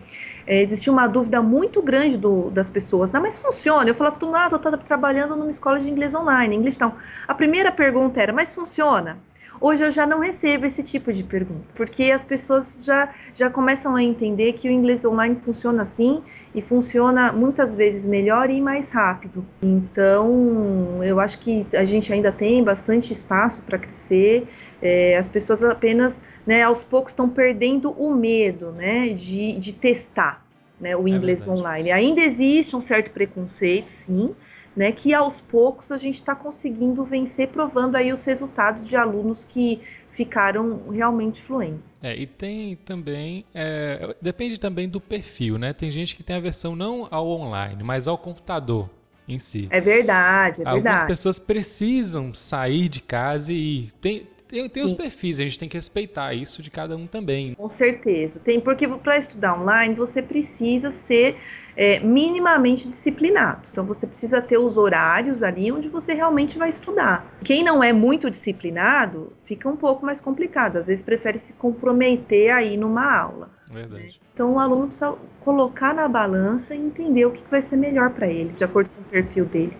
é, 0.47 0.63
existia 0.63 0.93
uma 0.93 1.07
dúvida 1.07 1.43
muito 1.43 1.83
grande 1.83 2.17
do, 2.17 2.51
das 2.51 2.71
pessoas, 2.71 3.13
não, 3.13 3.21
mas 3.21 3.37
funciona? 3.37 3.89
Eu 3.91 3.95
falava, 3.95 4.17
tu, 4.17 4.35
ah, 4.35 4.49
tô 4.49 4.59
trabalhando 4.59 5.37
numa 5.37 5.51
escola 5.51 5.79
de 5.79 5.91
inglês 5.91 6.15
online, 6.15 6.55
inglês 6.55 6.77
então. 6.77 6.95
A 7.29 7.35
primeira 7.35 7.71
pergunta 7.73 8.21
era, 8.21 8.33
mas 8.33 8.55
funciona? 8.55 9.19
Hoje 9.61 9.85
eu 9.85 9.91
já 9.91 10.07
não 10.07 10.21
recebo 10.21 10.67
esse 10.67 10.83
tipo 10.83 11.13
de 11.13 11.23
pergunta, 11.23 11.65
porque 11.75 12.05
as 12.11 12.23
pessoas 12.23 12.79
já, 12.83 13.13
já 13.35 13.49
começam 13.49 13.97
a 13.97 14.03
entender 14.03 14.53
que 14.55 14.69
o 14.69 14.73
inglês 14.73 15.05
online 15.05 15.37
funciona 15.45 15.83
assim 15.83 16.23
e 16.55 16.61
funciona 16.61 17.33
muitas 17.33 17.75
vezes 17.75 18.05
melhor 18.05 18.51
e 18.51 18.61
mais 18.61 18.91
rápido. 18.91 19.45
Então, 19.63 21.03
eu 21.03 21.19
acho 21.21 21.39
que 21.39 21.67
a 21.73 21.85
gente 21.85 22.13
ainda 22.13 22.31
tem 22.31 22.63
bastante 22.63 23.13
espaço 23.13 23.63
para 23.63 23.79
crescer. 23.79 24.47
É, 24.83 25.17
as 25.17 25.29
pessoas 25.29 25.63
apenas, 25.63 26.21
né, 26.47 26.63
aos 26.63 26.83
poucos, 26.85 27.13
estão 27.13 27.29
perdendo 27.29 27.91
o 27.91 28.15
medo 28.15 28.73
né, 28.73 29.09
de, 29.09 29.59
de 29.59 29.73
testar 29.73 30.47
né, 30.81 30.97
o 30.97 31.07
é 31.09 31.11
inglês 31.11 31.47
é 31.47 31.51
online. 31.51 31.91
Ainda 31.91 32.21
existe 32.21 32.77
um 32.77 32.81
certo 32.81 33.11
preconceito, 33.11 33.91
sim, 33.91 34.35
né, 34.77 34.93
que 34.93 35.15
aos 35.15 35.41
poucos 35.41 35.91
a 35.91 35.97
gente 35.97 36.17
está 36.17 36.35
conseguindo 36.35 37.03
vencer, 37.05 37.49
provando 37.49 37.97
aí 37.97 38.13
os 38.13 38.25
resultados 38.25 38.87
de 38.87 38.95
alunos 38.95 39.45
que 39.45 39.81
ficaram 40.13 40.89
realmente 40.91 41.43
fluentes. 41.43 41.91
É, 42.03 42.15
e 42.17 42.27
tem 42.27 42.77
também, 42.77 43.45
é, 43.55 44.15
depende 44.21 44.59
também 44.59 44.89
do 44.89 45.01
perfil, 45.01 45.59
né? 45.59 45.73
Tem 45.73 45.91
gente 45.91 46.17
que 46.17 46.23
tem 46.23 46.37
a 46.37 46.41
versão 46.41 46.75
não 46.75 47.07
ao 47.11 47.29
online, 47.29 47.83
mas 47.83 48.09
ao 48.09 48.17
computador 48.17 48.89
em 49.29 49.39
si. 49.39 49.67
É 49.71 49.81
verdade, 49.81 50.63
é 50.63 50.69
Algumas 50.69 50.83
verdade. 50.83 51.07
pessoas 51.07 51.39
precisam 51.39 52.33
sair 52.33 52.89
de 52.89 53.03
casa 53.03 53.53
e 53.53 53.89
tem, 54.01 54.27
tem, 54.49 54.69
tem 54.69 54.83
os 54.83 54.93
perfis, 54.93 55.41
a 55.41 55.43
gente 55.45 55.59
tem 55.59 55.69
que 55.69 55.77
respeitar 55.77 56.33
isso 56.33 56.63
de 56.63 56.71
cada 56.71 56.97
um 56.97 57.07
também. 57.07 57.55
Com 57.55 57.69
certeza. 57.69 58.41
Tem, 58.45 58.61
porque 58.61 58.87
para 58.89 59.19
estudar 59.19 59.61
online 59.61 59.95
você 59.95 60.23
precisa 60.23 60.93
ser 60.93 61.37
é, 61.77 62.01
minimamente 62.01 62.89
disciplinado. 62.89 63.63
Então 63.71 63.85
você 63.85 64.07
precisa 64.07 64.41
ter 64.41 64.59
os 64.59 64.77
horários 64.77 65.43
ali 65.43 65.71
onde 65.71 65.89
você 65.89 66.15
realmente 66.15 66.57
vai 66.57 66.71
estudar. 66.71 67.27
Quem 67.45 67.63
não 67.63 67.85
é 67.85 67.93
muito 67.93 68.31
disciplinado 68.31 69.33
fica 69.45 69.69
um 69.69 69.77
pouco 69.77 70.05
mais 70.05 70.21
complicado. 70.21 70.79
Às 70.79 70.87
vezes 70.87 71.05
prefere 71.05 71.39
se 71.39 71.53
comprometer 71.53 72.51
aí 72.51 72.77
numa 72.77 73.15
aula. 73.15 73.51
Verdade. 73.71 74.21
Então 74.33 74.55
o 74.55 74.59
aluno 74.59 74.87
precisa 74.87 75.15
colocar 75.41 75.95
na 75.95 76.09
balança 76.09 76.75
e 76.75 76.79
entender 76.79 77.27
o 77.27 77.33
que 77.33 77.43
vai 77.51 77.61
ser 77.61 77.77
melhor 77.77 78.11
para 78.11 78.27
ele, 78.27 78.53
de 78.53 78.65
acordo 78.65 78.89
com 78.91 79.03
o 79.03 79.05
perfil 79.05 79.45
dele. 79.45 79.77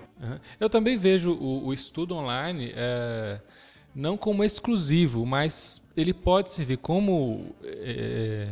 Eu 0.59 0.69
também 0.69 0.97
vejo 0.97 1.33
o, 1.33 1.67
o 1.67 1.73
estudo 1.73 2.15
online 2.15 2.73
é, 2.75 3.41
não 3.95 4.17
como 4.17 4.43
exclusivo, 4.43 5.25
mas 5.25 5.87
ele 5.97 6.13
pode 6.13 6.51
servir 6.51 6.79
como 6.79 7.55
é, 7.65 8.49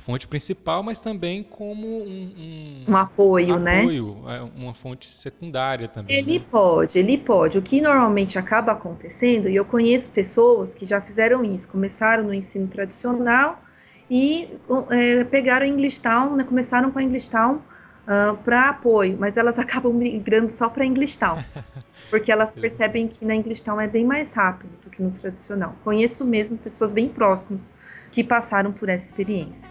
fonte 0.00 0.26
principal, 0.26 0.82
mas 0.82 1.00
também 1.00 1.42
como 1.42 1.86
um, 1.86 2.34
um, 2.36 2.92
um 2.92 2.96
apoio, 2.96 3.58
né? 3.58 3.80
Apoio, 3.80 4.24
é, 4.28 4.40
uma 4.56 4.74
fonte 4.74 5.06
secundária 5.06 5.88
também. 5.88 6.16
Ele 6.16 6.38
né? 6.38 6.44
pode, 6.50 6.98
ele 6.98 7.18
pode. 7.18 7.58
O 7.58 7.62
que 7.62 7.80
normalmente 7.80 8.38
acaba 8.38 8.72
acontecendo, 8.72 9.48
e 9.48 9.56
eu 9.56 9.64
conheço 9.64 10.08
pessoas 10.10 10.74
que 10.74 10.86
já 10.86 11.00
fizeram 11.00 11.44
isso, 11.44 11.68
começaram 11.68 12.24
no 12.24 12.34
ensino 12.34 12.66
tradicional 12.68 13.62
e 14.10 14.48
é, 14.90 15.24
pegaram 15.24 15.64
English 15.64 16.00
Town, 16.00 16.36
né, 16.36 16.44
começaram 16.44 16.90
com 16.90 16.98
a 16.98 17.02
English 17.02 17.28
Town 17.28 17.54
uh, 17.54 17.62
ah, 18.06 18.36
para 18.44 18.70
apoio, 18.70 19.16
mas 19.18 19.36
elas 19.36 19.56
acabam 19.60 19.92
migrando 19.92 20.50
só 20.50 20.68
para 20.68 20.84
English 20.84 21.16
Town, 21.16 21.38
porque 22.10 22.32
elas 22.32 22.50
percebem 22.50 23.06
que 23.06 23.24
na 23.24 23.34
English 23.34 23.62
Town 23.62 23.80
é 23.80 23.86
bem 23.86 24.04
mais 24.04 24.32
rápido 24.32 24.70
do 24.82 24.90
que 24.90 25.02
no 25.02 25.12
tradicional. 25.12 25.76
Conheço 25.84 26.24
mesmo 26.24 26.58
pessoas 26.58 26.92
bem 26.92 27.08
próximas 27.08 27.72
que 28.10 28.24
passaram 28.24 28.72
por 28.72 28.88
essa 28.88 29.06
experiência. 29.06 29.68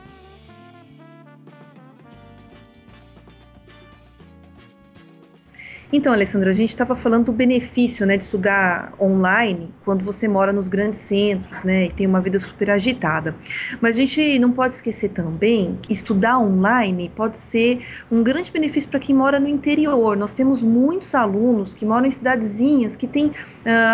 Então, 5.91 6.13
Alessandra, 6.13 6.51
a 6.51 6.53
gente 6.53 6.69
estava 6.69 6.95
falando 6.95 7.25
do 7.25 7.31
benefício 7.31 8.05
né, 8.05 8.15
de 8.15 8.25
estudar 8.25 8.93
online 9.01 9.73
quando 9.83 10.05
você 10.05 10.27
mora 10.27 10.53
nos 10.53 10.67
grandes 10.67 10.99
centros 10.99 11.63
né, 11.63 11.85
e 11.85 11.89
tem 11.89 12.05
uma 12.05 12.21
vida 12.21 12.39
super 12.39 12.69
agitada. 12.69 13.33
Mas 13.81 13.95
a 13.95 13.99
gente 13.99 14.37
não 14.37 14.51
pode 14.51 14.75
esquecer 14.75 15.09
também 15.09 15.79
que 15.81 15.91
estudar 15.91 16.37
online 16.37 17.11
pode 17.15 17.39
ser 17.39 17.83
um 18.11 18.21
grande 18.21 18.51
benefício 18.51 18.87
para 18.87 18.99
quem 18.99 19.15
mora 19.15 19.39
no 19.39 19.47
interior. 19.47 20.15
Nós 20.15 20.31
temos 20.31 20.61
muitos 20.61 21.15
alunos 21.15 21.73
que 21.73 21.83
moram 21.87 22.05
em 22.05 22.11
cidadezinhas 22.11 22.95
que 22.95 23.07
têm, 23.07 23.27
uh, 23.29 23.33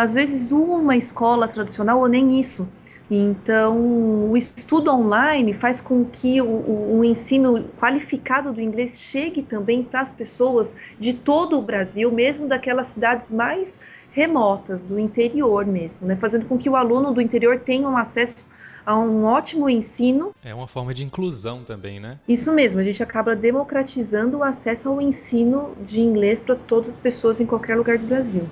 às 0.03 0.13
vezes, 0.13 0.51
uma 0.51 0.97
escola 0.97 1.47
tradicional 1.47 2.01
ou 2.01 2.09
nem 2.09 2.41
isso. 2.41 2.67
Então, 3.09 4.31
o 4.31 4.35
estudo 4.35 4.91
online 4.91 5.53
faz 5.53 5.79
com 5.79 6.03
que 6.05 6.41
o, 6.41 6.45
o, 6.45 6.99
o 6.99 7.05
ensino 7.05 7.65
qualificado 7.79 8.51
do 8.51 8.61
inglês 8.61 8.97
chegue 8.97 9.43
também 9.43 9.83
para 9.83 10.01
as 10.01 10.11
pessoas 10.11 10.73
de 10.99 11.13
todo 11.13 11.57
o 11.57 11.61
Brasil, 11.61 12.11
mesmo 12.11 12.47
daquelas 12.47 12.87
cidades 12.87 13.29
mais 13.29 13.73
remotas, 14.11 14.81
do 14.83 14.97
interior 14.97 15.65
mesmo, 15.65 16.07
né? 16.07 16.15
fazendo 16.15 16.45
com 16.45 16.57
que 16.57 16.69
o 16.69 16.75
aluno 16.75 17.13
do 17.13 17.21
interior 17.21 17.59
tenha 17.59 17.87
um 17.87 17.97
acesso 17.97 18.43
a 18.85 18.97
um 18.97 19.25
ótimo 19.25 19.69
ensino. 19.69 20.31
É 20.43 20.53
uma 20.53 20.67
forma 20.67 20.93
de 20.93 21.03
inclusão 21.03 21.63
também, 21.63 21.99
né? 21.99 22.19
Isso 22.27 22.51
mesmo, 22.53 22.79
a 22.79 22.83
gente 22.83 23.01
acaba 23.01 23.35
democratizando 23.35 24.37
o 24.37 24.43
acesso 24.43 24.87
ao 24.89 25.01
ensino 25.01 25.75
de 25.85 26.01
inglês 26.01 26.39
para 26.39 26.55
todas 26.55 26.89
as 26.89 26.97
pessoas 26.97 27.41
em 27.41 27.45
qualquer 27.45 27.75
lugar 27.75 27.97
do 27.97 28.05
Brasil. 28.05 28.47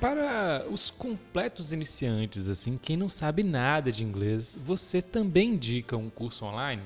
Para 0.00 0.66
os 0.70 0.90
completos 0.90 1.72
iniciantes, 1.72 2.50
assim, 2.50 2.78
quem 2.80 2.98
não 2.98 3.08
sabe 3.08 3.42
nada 3.42 3.90
de 3.90 4.04
inglês, 4.04 4.58
você 4.62 5.00
também 5.00 5.50
indica 5.50 5.96
um 5.96 6.10
curso 6.10 6.44
online? 6.44 6.82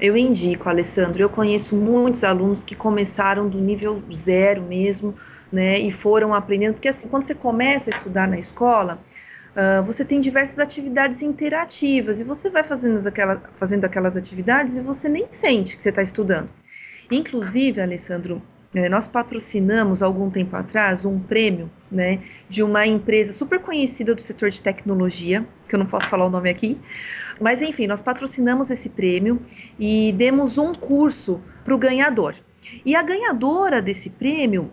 Eu 0.00 0.16
indico, 0.16 0.68
Alessandro. 0.68 1.20
Eu 1.20 1.28
conheço 1.28 1.76
muitos 1.76 2.24
alunos 2.24 2.64
que 2.64 2.74
começaram 2.74 3.48
do 3.48 3.58
nível 3.58 4.02
zero 4.14 4.62
mesmo, 4.62 5.14
né, 5.52 5.78
e 5.78 5.92
foram 5.92 6.34
aprendendo. 6.34 6.74
Porque 6.74 6.88
assim, 6.88 7.06
quando 7.06 7.24
você 7.24 7.34
começa 7.34 7.90
a 7.90 7.96
estudar 7.96 8.26
na 8.26 8.38
escola, 8.38 8.98
uh, 9.54 9.84
você 9.84 10.02
tem 10.02 10.18
diversas 10.18 10.58
atividades 10.58 11.20
interativas 11.20 12.18
e 12.18 12.24
você 12.24 12.48
vai 12.48 12.64
fazendo, 12.64 13.06
aquela, 13.06 13.42
fazendo 13.58 13.84
aquelas 13.84 14.16
atividades 14.16 14.76
e 14.76 14.80
você 14.80 15.06
nem 15.06 15.26
sente 15.32 15.76
que 15.76 15.82
você 15.82 15.90
está 15.90 16.02
estudando. 16.02 16.48
Inclusive, 17.10 17.82
Alessandro, 17.82 18.40
é, 18.74 18.88
nós 18.88 19.06
patrocinamos 19.06 20.02
algum 20.02 20.28
tempo 20.30 20.56
atrás 20.56 21.04
um 21.04 21.18
prêmio 21.18 21.70
né, 21.90 22.20
de 22.48 22.62
uma 22.62 22.86
empresa 22.86 23.32
super 23.32 23.60
conhecida 23.60 24.14
do 24.14 24.22
setor 24.22 24.50
de 24.50 24.60
tecnologia, 24.60 25.46
que 25.68 25.74
eu 25.74 25.78
não 25.78 25.86
posso 25.86 26.08
falar 26.08 26.26
o 26.26 26.30
nome 26.30 26.50
aqui, 26.50 26.78
mas 27.40 27.62
enfim, 27.62 27.86
nós 27.86 28.02
patrocinamos 28.02 28.70
esse 28.70 28.88
prêmio 28.88 29.40
e 29.78 30.12
demos 30.12 30.58
um 30.58 30.72
curso 30.72 31.40
para 31.64 31.74
o 31.74 31.78
ganhador. 31.78 32.34
E 32.84 32.96
a 32.96 33.02
ganhadora 33.02 33.80
desse 33.80 34.10
prêmio 34.10 34.70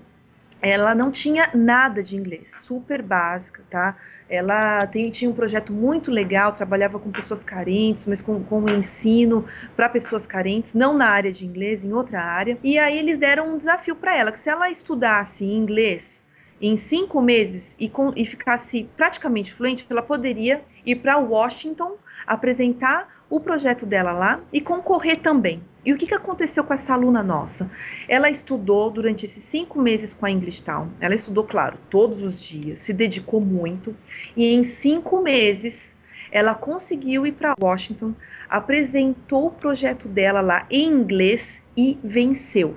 ela 0.61 0.93
não 0.93 1.11
tinha 1.11 1.49
nada 1.53 2.03
de 2.03 2.15
inglês, 2.15 2.47
super 2.63 3.01
básica, 3.01 3.63
tá? 3.69 3.97
Ela 4.29 4.85
tem, 4.87 5.09
tinha 5.09 5.29
um 5.29 5.33
projeto 5.33 5.73
muito 5.73 6.11
legal, 6.11 6.53
trabalhava 6.53 6.99
com 6.99 7.11
pessoas 7.11 7.43
carentes, 7.43 8.05
mas 8.05 8.21
com, 8.21 8.43
com 8.43 8.69
ensino 8.69 9.45
para 9.75 9.89
pessoas 9.89 10.27
carentes, 10.27 10.73
não 10.73 10.95
na 10.95 11.09
área 11.09 11.31
de 11.31 11.45
inglês, 11.45 11.83
em 11.83 11.91
outra 11.91 12.21
área. 12.21 12.57
E 12.63 12.77
aí 12.77 12.97
eles 12.97 13.17
deram 13.17 13.53
um 13.53 13.57
desafio 13.57 13.95
para 13.95 14.15
ela, 14.15 14.31
que 14.31 14.39
se 14.39 14.49
ela 14.49 14.69
estudasse 14.69 15.43
inglês 15.43 16.21
em 16.61 16.77
cinco 16.77 17.19
meses 17.21 17.75
e, 17.79 17.89
com, 17.89 18.13
e 18.15 18.25
ficasse 18.25 18.87
praticamente 18.95 19.53
fluente, 19.53 19.85
ela 19.89 20.03
poderia 20.03 20.61
ir 20.85 20.97
para 20.97 21.17
Washington 21.17 21.97
apresentar 22.27 23.20
o 23.31 23.39
projeto 23.39 23.85
dela 23.85 24.11
lá 24.11 24.41
e 24.51 24.59
concorrer 24.59 25.21
também. 25.21 25.63
E 25.85 25.93
o 25.93 25.97
que, 25.97 26.05
que 26.05 26.13
aconteceu 26.13 26.63
com 26.65 26.73
essa 26.73 26.93
aluna 26.93 27.23
nossa? 27.23 27.71
Ela 28.07 28.29
estudou 28.29 28.91
durante 28.91 29.25
esses 29.25 29.43
cinco 29.45 29.81
meses 29.81 30.13
com 30.13 30.25
a 30.25 30.29
English 30.29 30.61
Town. 30.61 30.89
Ela 30.99 31.15
estudou, 31.15 31.45
claro, 31.45 31.77
todos 31.89 32.21
os 32.21 32.39
dias, 32.39 32.81
se 32.81 32.91
dedicou 32.91 33.39
muito. 33.39 33.95
E 34.35 34.53
em 34.53 34.65
cinco 34.65 35.21
meses, 35.21 35.95
ela 36.29 36.53
conseguiu 36.53 37.25
ir 37.25 37.31
para 37.31 37.55
Washington, 37.59 38.13
apresentou 38.49 39.47
o 39.47 39.51
projeto 39.51 40.09
dela 40.09 40.41
lá 40.41 40.67
em 40.69 40.87
inglês 40.87 41.59
e 41.75 41.97
venceu. 42.03 42.75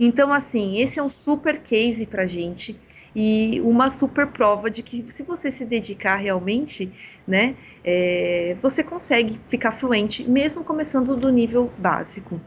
Então, 0.00 0.32
assim, 0.32 0.78
esse 0.78 0.98
é 0.98 1.02
um 1.02 1.10
super 1.10 1.60
case 1.60 2.06
para 2.06 2.26
gente 2.26 2.80
e 3.14 3.60
uma 3.60 3.90
super 3.90 4.26
prova 4.26 4.70
de 4.70 4.82
que 4.82 5.04
se 5.12 5.22
você 5.22 5.52
se 5.52 5.64
dedicar 5.64 6.16
realmente, 6.16 6.92
né, 7.26 7.54
é, 7.84 8.56
você 8.60 8.82
consegue 8.82 9.38
ficar 9.48 9.72
fluente 9.72 10.28
mesmo 10.28 10.64
começando 10.64 11.16
do 11.16 11.30
nível 11.30 11.70
básico. 11.78 12.40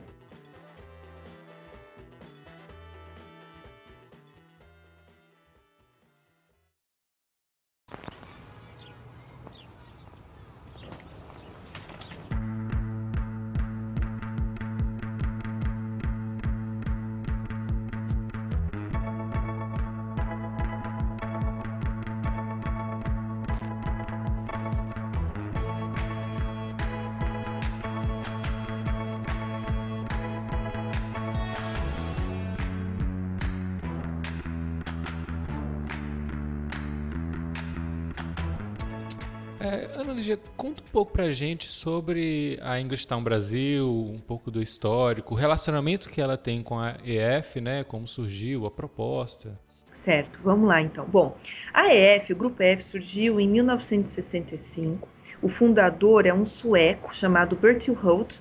É, 39.60 40.00
Ana 40.00 40.14
Lígia, 40.14 40.40
conta 40.56 40.84
um 40.84 40.92
pouco 40.92 41.12
pra 41.12 41.32
gente 41.32 41.68
sobre 41.68 42.60
a 42.62 42.80
English 42.80 43.08
Town 43.08 43.24
Brasil, 43.24 43.90
um 43.90 44.20
pouco 44.20 44.52
do 44.52 44.62
histórico, 44.62 45.34
o 45.34 45.38
relacionamento 45.38 46.10
que 46.10 46.22
ela 46.22 46.38
tem 46.38 46.62
com 46.62 46.80
a 46.80 46.96
EF, 47.04 47.60
né? 47.60 47.84
Como 47.84 48.08
surgiu, 48.08 48.68
a 48.68 48.72
proposta. 48.72 49.60
Certo, 50.06 50.40
vamos 50.44 50.68
lá 50.68 50.80
então. 50.80 51.06
Bom, 51.06 51.36
a 51.74 51.94
EF, 51.94 52.32
o 52.32 52.36
Grupo 52.36 52.62
EF, 52.62 52.84
surgiu 52.84 53.40
em 53.40 53.50
1965. 53.50 55.10
O 55.42 55.50
fundador 55.50 56.26
é 56.26 56.34
um 56.34 56.46
sueco 56.46 57.16
chamado 57.16 57.56
Bertil 57.56 57.96
Holt. 57.96 58.40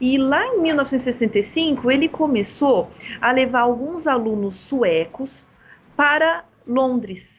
E 0.00 0.16
lá 0.16 0.46
em 0.46 0.62
1965 0.62 1.90
ele 1.90 2.08
começou 2.08 2.90
a 3.20 3.30
levar 3.32 3.60
alguns 3.60 4.06
alunos 4.06 4.56
suecos 4.60 5.46
para 5.94 6.44
Londres 6.66 7.33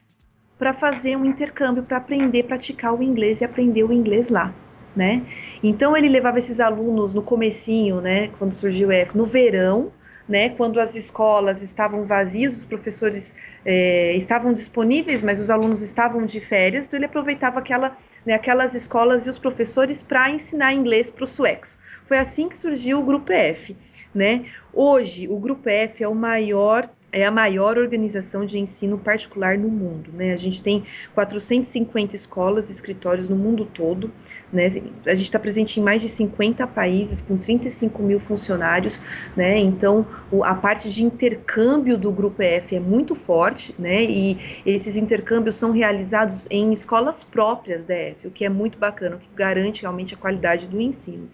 para 0.58 0.74
fazer 0.74 1.16
um 1.16 1.26
intercâmbio, 1.26 1.84
para 1.84 1.98
aprender 1.98 2.44
praticar 2.44 2.94
o 2.94 3.04
inglês 3.04 3.42
e 3.42 3.46
aprender 3.46 3.84
o 3.84 3.92
inglês 3.92 4.30
lá. 4.30 4.54
Né? 4.96 5.24
Então 5.62 5.96
ele 5.96 6.08
levava 6.08 6.40
esses 6.40 6.60
alunos 6.60 7.14
no 7.14 7.22
comecinho, 7.22 8.00
né, 8.00 8.30
quando 8.40 8.54
surgiu 8.54 8.88
o 8.88 8.92
EF, 8.94 9.14
no 9.14 9.26
verão, 9.26 9.92
né, 10.28 10.50
quando 10.50 10.80
as 10.80 10.96
escolas 10.96 11.62
estavam 11.62 12.06
vazias, 12.06 12.56
os 12.56 12.64
professores 12.64 13.36
é, 13.66 14.14
estavam 14.16 14.54
disponíveis, 14.54 15.22
mas 15.22 15.40
os 15.42 15.50
alunos 15.50 15.82
estavam 15.82 16.26
de 16.26 16.40
férias, 16.40 16.88
então 16.88 16.98
ele 16.98 17.08
aproveitava 17.08 17.60
aquela, 17.60 17.98
né, 18.26 18.34
aquelas 18.34 18.74
escolas 18.74 19.26
e 19.26 19.30
os 19.30 19.38
professores 19.38 20.02
para 20.02 20.30
ensinar 20.30 20.74
inglês 20.74 21.10
para 21.10 21.26
os 21.26 21.34
suecos. 21.34 21.78
Foi 22.08 22.18
assim 22.18 22.48
que 22.48 22.56
surgiu 22.56 23.00
o 23.00 23.04
Grupo 23.04 23.32
F. 23.32 23.76
Né? 24.14 24.46
Hoje, 24.74 25.28
o 25.28 25.38
Grupo 25.38 25.68
F 25.68 26.02
é 26.02 26.08
o 26.08 26.16
maior 26.16 26.90
é 27.16 27.26
a 27.26 27.32
maior 27.32 27.78
organização 27.78 28.46
de 28.46 28.60
ensino 28.60 28.98
particular 28.98 29.58
no 29.58 29.70
mundo. 29.70 30.12
Né? 30.12 30.34
A 30.34 30.38
gente 30.38 30.62
tem 30.62 30.84
450 31.14 32.14
escolas 32.14 32.70
e 32.70 32.74
escritórios 32.74 33.30
no 33.30 33.38
mundo 33.38 33.64
todo. 33.64 34.12
Né? 34.52 34.66
A 35.06 35.16
gente 35.16 35.28
está 35.28 35.40
presente 35.40 35.80
em 35.80 35.84
mais 35.84 36.02
de 36.02 36.10
50 36.10 36.68
países, 36.68 37.22
com 37.22 37.38
35 37.38 38.04
mil 38.04 38.20
funcionários. 38.20 39.02
Né? 39.34 39.58
Então, 39.60 40.06
o, 40.30 40.44
a 40.44 40.54
parte 40.54 40.90
de 40.90 41.06
intercâmbio 41.06 41.98
do 41.98 42.12
Grupo 42.12 42.44
EF 42.44 42.76
é 42.76 42.82
muito 42.82 43.16
forte, 43.16 43.74
né? 43.80 44.04
e 44.04 44.38
esses 44.66 44.98
intercâmbios 44.98 45.56
são 45.56 45.72
realizados 45.72 46.46
em 46.50 46.74
escolas 46.74 47.24
próprias 47.24 47.86
da 47.86 47.96
EF, 47.96 48.28
o 48.28 48.32
que 48.32 48.44
é 48.44 48.50
muito 48.50 48.78
bacana, 48.78 49.16
o 49.16 49.20
que 49.20 49.30
garante 49.34 49.84
realmente 49.84 50.14
a 50.14 50.18
qualidade 50.18 50.68
do 50.68 50.82
ensino. 50.82 51.30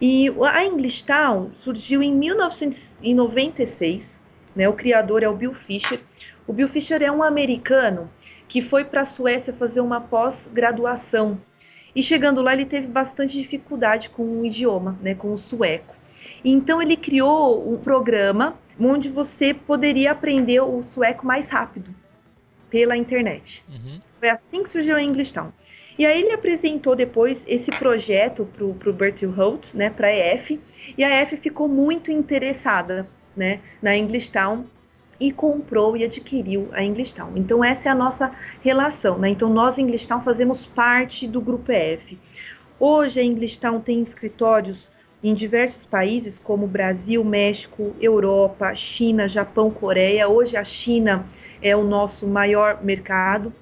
E 0.00 0.32
a 0.42 0.64
English 0.64 1.04
Town 1.04 1.50
surgiu 1.64 2.04
em 2.04 2.14
1996 2.14 4.21
né? 4.54 4.68
O 4.68 4.72
criador 4.72 5.22
é 5.22 5.28
o 5.28 5.36
Bill 5.36 5.54
Fisher. 5.54 6.00
O 6.46 6.52
Bill 6.52 6.68
Fisher 6.68 7.02
é 7.02 7.10
um 7.10 7.22
americano 7.22 8.10
que 8.48 8.60
foi 8.60 8.84
para 8.84 9.02
a 9.02 9.06
Suécia 9.06 9.52
fazer 9.52 9.80
uma 9.80 10.00
pós-graduação. 10.00 11.40
E 11.94 12.02
chegando 12.02 12.42
lá, 12.42 12.52
ele 12.52 12.66
teve 12.66 12.86
bastante 12.86 13.40
dificuldade 13.40 14.10
com 14.10 14.22
o 14.22 14.44
idioma, 14.44 14.98
né, 15.00 15.14
com 15.14 15.32
o 15.32 15.38
sueco. 15.38 15.94
Então, 16.44 16.80
ele 16.80 16.96
criou 16.96 17.72
um 17.72 17.78
programa 17.78 18.56
onde 18.80 19.08
você 19.08 19.54
poderia 19.54 20.12
aprender 20.12 20.60
o 20.60 20.82
sueco 20.82 21.26
mais 21.26 21.48
rápido 21.48 21.94
pela 22.70 22.96
internet. 22.96 23.62
Uhum. 23.68 24.00
Foi 24.18 24.28
assim 24.28 24.62
que 24.62 24.70
surgiu 24.70 24.96
a 24.96 25.02
English 25.02 25.32
Town. 25.32 25.52
E 25.98 26.06
aí 26.06 26.22
ele 26.22 26.32
apresentou 26.32 26.96
depois 26.96 27.44
esse 27.46 27.70
projeto 27.70 28.48
para 28.56 28.90
o 28.90 28.92
Bertil 28.92 29.30
Holt, 29.30 29.74
né, 29.74 29.90
para 29.90 30.08
a 30.08 30.12
EF, 30.12 30.58
e 30.96 31.04
a 31.04 31.22
EF 31.22 31.36
ficou 31.36 31.68
muito 31.68 32.10
interessada 32.10 33.06
né, 33.36 33.60
na 33.80 33.96
English 33.96 34.30
Town 34.30 34.64
e 35.18 35.30
comprou 35.30 35.96
e 35.96 36.04
adquiriu 36.04 36.68
a 36.72 36.82
English 36.82 37.14
Town. 37.14 37.32
Então 37.36 37.64
essa 37.64 37.88
é 37.88 37.92
a 37.92 37.94
nossa 37.94 38.32
relação, 38.60 39.18
né? 39.18 39.28
Então 39.28 39.48
nós 39.48 39.78
English 39.78 40.06
Town 40.06 40.20
fazemos 40.22 40.66
parte 40.66 41.28
do 41.28 41.40
grupo 41.40 41.70
EF. 41.70 42.18
Hoje 42.78 43.20
a 43.20 43.22
English 43.22 43.58
Town 43.58 43.80
tem 43.80 44.02
escritórios 44.02 44.90
em 45.22 45.34
diversos 45.34 45.84
países 45.84 46.38
como 46.42 46.66
Brasil, 46.66 47.22
México, 47.22 47.94
Europa, 48.00 48.74
China, 48.74 49.28
Japão, 49.28 49.70
Coreia. 49.70 50.28
Hoje 50.28 50.56
a 50.56 50.64
China 50.64 51.24
é 51.62 51.76
o 51.76 51.84
nosso 51.84 52.26
maior 52.26 52.82
mercado. 52.82 53.52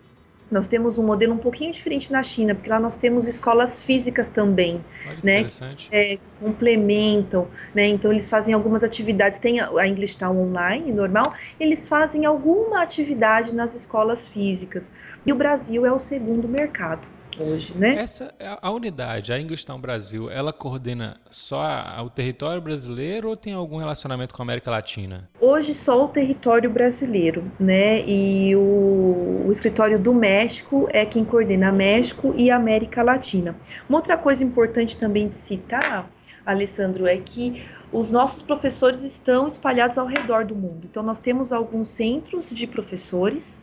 Nós 0.50 0.66
temos 0.66 0.98
um 0.98 1.04
modelo 1.04 1.34
um 1.34 1.38
pouquinho 1.38 1.72
diferente 1.72 2.10
na 2.10 2.22
China, 2.22 2.54
porque 2.54 2.68
lá 2.68 2.80
nós 2.80 2.96
temos 2.96 3.28
escolas 3.28 3.82
físicas 3.82 4.28
também, 4.28 4.84
Olha, 5.06 5.18
né? 5.22 5.46
É, 5.90 6.16
que 6.16 6.20
complementam, 6.40 7.46
né? 7.74 7.86
Então 7.86 8.12
eles 8.12 8.28
fazem 8.28 8.52
algumas 8.52 8.82
atividades, 8.82 9.38
tem 9.38 9.60
a 9.60 9.86
English 9.86 10.16
Town 10.16 10.36
online, 10.36 10.92
normal, 10.92 11.32
eles 11.58 11.86
fazem 11.86 12.24
alguma 12.24 12.82
atividade 12.82 13.54
nas 13.54 13.74
escolas 13.74 14.26
físicas. 14.26 14.82
E 15.24 15.32
o 15.32 15.36
Brasil 15.36 15.86
é 15.86 15.92
o 15.92 16.00
segundo 16.00 16.48
mercado 16.48 17.06
hoje, 17.42 17.72
né? 17.76 17.96
Essa 17.96 18.34
a 18.60 18.70
unidade, 18.70 19.32
a 19.32 19.40
English 19.40 19.64
Town 19.64 19.80
Brasil, 19.80 20.30
ela 20.30 20.52
coordena 20.52 21.16
só 21.30 21.60
o 22.04 22.10
território 22.10 22.60
brasileiro 22.60 23.28
ou 23.28 23.36
tem 23.36 23.52
algum 23.52 23.76
relacionamento 23.76 24.34
com 24.34 24.42
a 24.42 24.44
América 24.44 24.70
Latina? 24.70 25.28
Hoje 25.40 25.74
só 25.74 26.04
o 26.04 26.08
território 26.08 26.70
brasileiro, 26.70 27.50
né? 27.58 28.02
E 28.06 28.54
o, 28.56 29.44
o 29.46 29.52
escritório 29.52 29.98
do 29.98 30.14
México 30.14 30.88
é 30.90 31.04
quem 31.04 31.24
coordena 31.24 31.70
México 31.70 32.34
e 32.36 32.50
América 32.50 33.02
Latina. 33.02 33.56
Uma 33.88 33.98
outra 33.98 34.16
coisa 34.16 34.42
importante 34.42 34.96
também 34.96 35.28
de 35.28 35.38
citar, 35.40 36.10
Alessandro, 36.44 37.06
é 37.06 37.16
que 37.16 37.62
os 37.92 38.10
nossos 38.10 38.40
professores 38.42 39.02
estão 39.02 39.48
espalhados 39.48 39.98
ao 39.98 40.06
redor 40.06 40.44
do 40.44 40.54
mundo. 40.54 40.86
Então, 40.88 41.02
nós 41.02 41.18
temos 41.18 41.52
alguns 41.52 41.90
centros 41.90 42.48
de 42.50 42.66
professores 42.66 43.58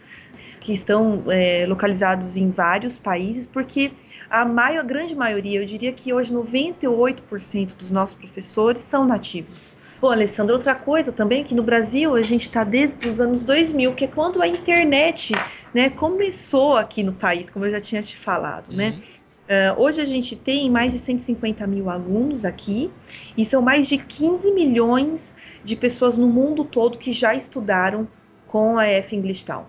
que 0.60 0.74
estão 0.74 1.24
é, 1.28 1.65
localizados 1.67 2.36
em 2.36 2.50
vários 2.52 2.98
países, 2.98 3.48
porque 3.48 3.91
a 4.30 4.43
maior, 4.46 4.82
a 4.82 4.84
grande 4.84 5.15
maioria, 5.15 5.62
eu 5.62 5.65
diria 5.65 5.91
que 5.91 6.13
hoje 6.13 6.34
98% 6.34 7.76
dos 7.78 7.89
nossos 7.89 8.15
professores 8.15 8.82
são 8.82 9.06
nativos. 9.06 9.76
Bom, 10.00 10.12
Alessandro, 10.12 10.56
outra 10.56 10.76
coisa 10.76 11.12
também 11.12 11.43
que 11.43 11.56
no 11.56 11.63
Brasil 11.63 12.15
a 12.15 12.22
gente 12.22 12.43
está 12.43 12.63
desde 12.63 13.08
os 13.08 13.20
anos 13.20 13.43
2000, 13.43 13.96
que 13.96 14.06
é 14.06 14.08
quando 14.08 14.41
a 14.41 14.48
internet 14.48 15.34
né, 15.74 15.89
começou 15.89 16.78
aqui 16.78 17.02
no 17.02 17.13
país, 17.13 17.50
como 17.50 17.65
eu 17.65 17.72
já 17.72 17.82
tinha 17.82 18.02
te 18.04 18.15
falado, 18.17 18.76
né? 18.76 18.89
uhum. 18.89 18.96
né? 18.98 19.02
Uh, 19.48 19.82
hoje 19.82 20.02
a 20.02 20.06
gente 20.06 20.36
tem 20.36 20.70
mais 20.70 20.91
de 20.91 21.00
150 21.00 21.65
mil 21.65 21.89
alunos 21.89 22.43
aqui 22.43 22.91
e 23.38 23.46
são 23.46 23.62
mais 23.62 23.88
de 23.88 23.98
15 23.98 24.52
milhões 24.52 25.34
de 25.63 25.74
pessoas 25.74 26.17
no 26.17 26.28
mundo 26.28 26.65
todo 26.65 26.98
que 26.98 27.13
já 27.13 27.34
estudaram 27.34 28.10
com 28.46 28.78
a 28.78 28.86
F 28.86 29.15
English 29.15 29.46
Town. 29.46 29.63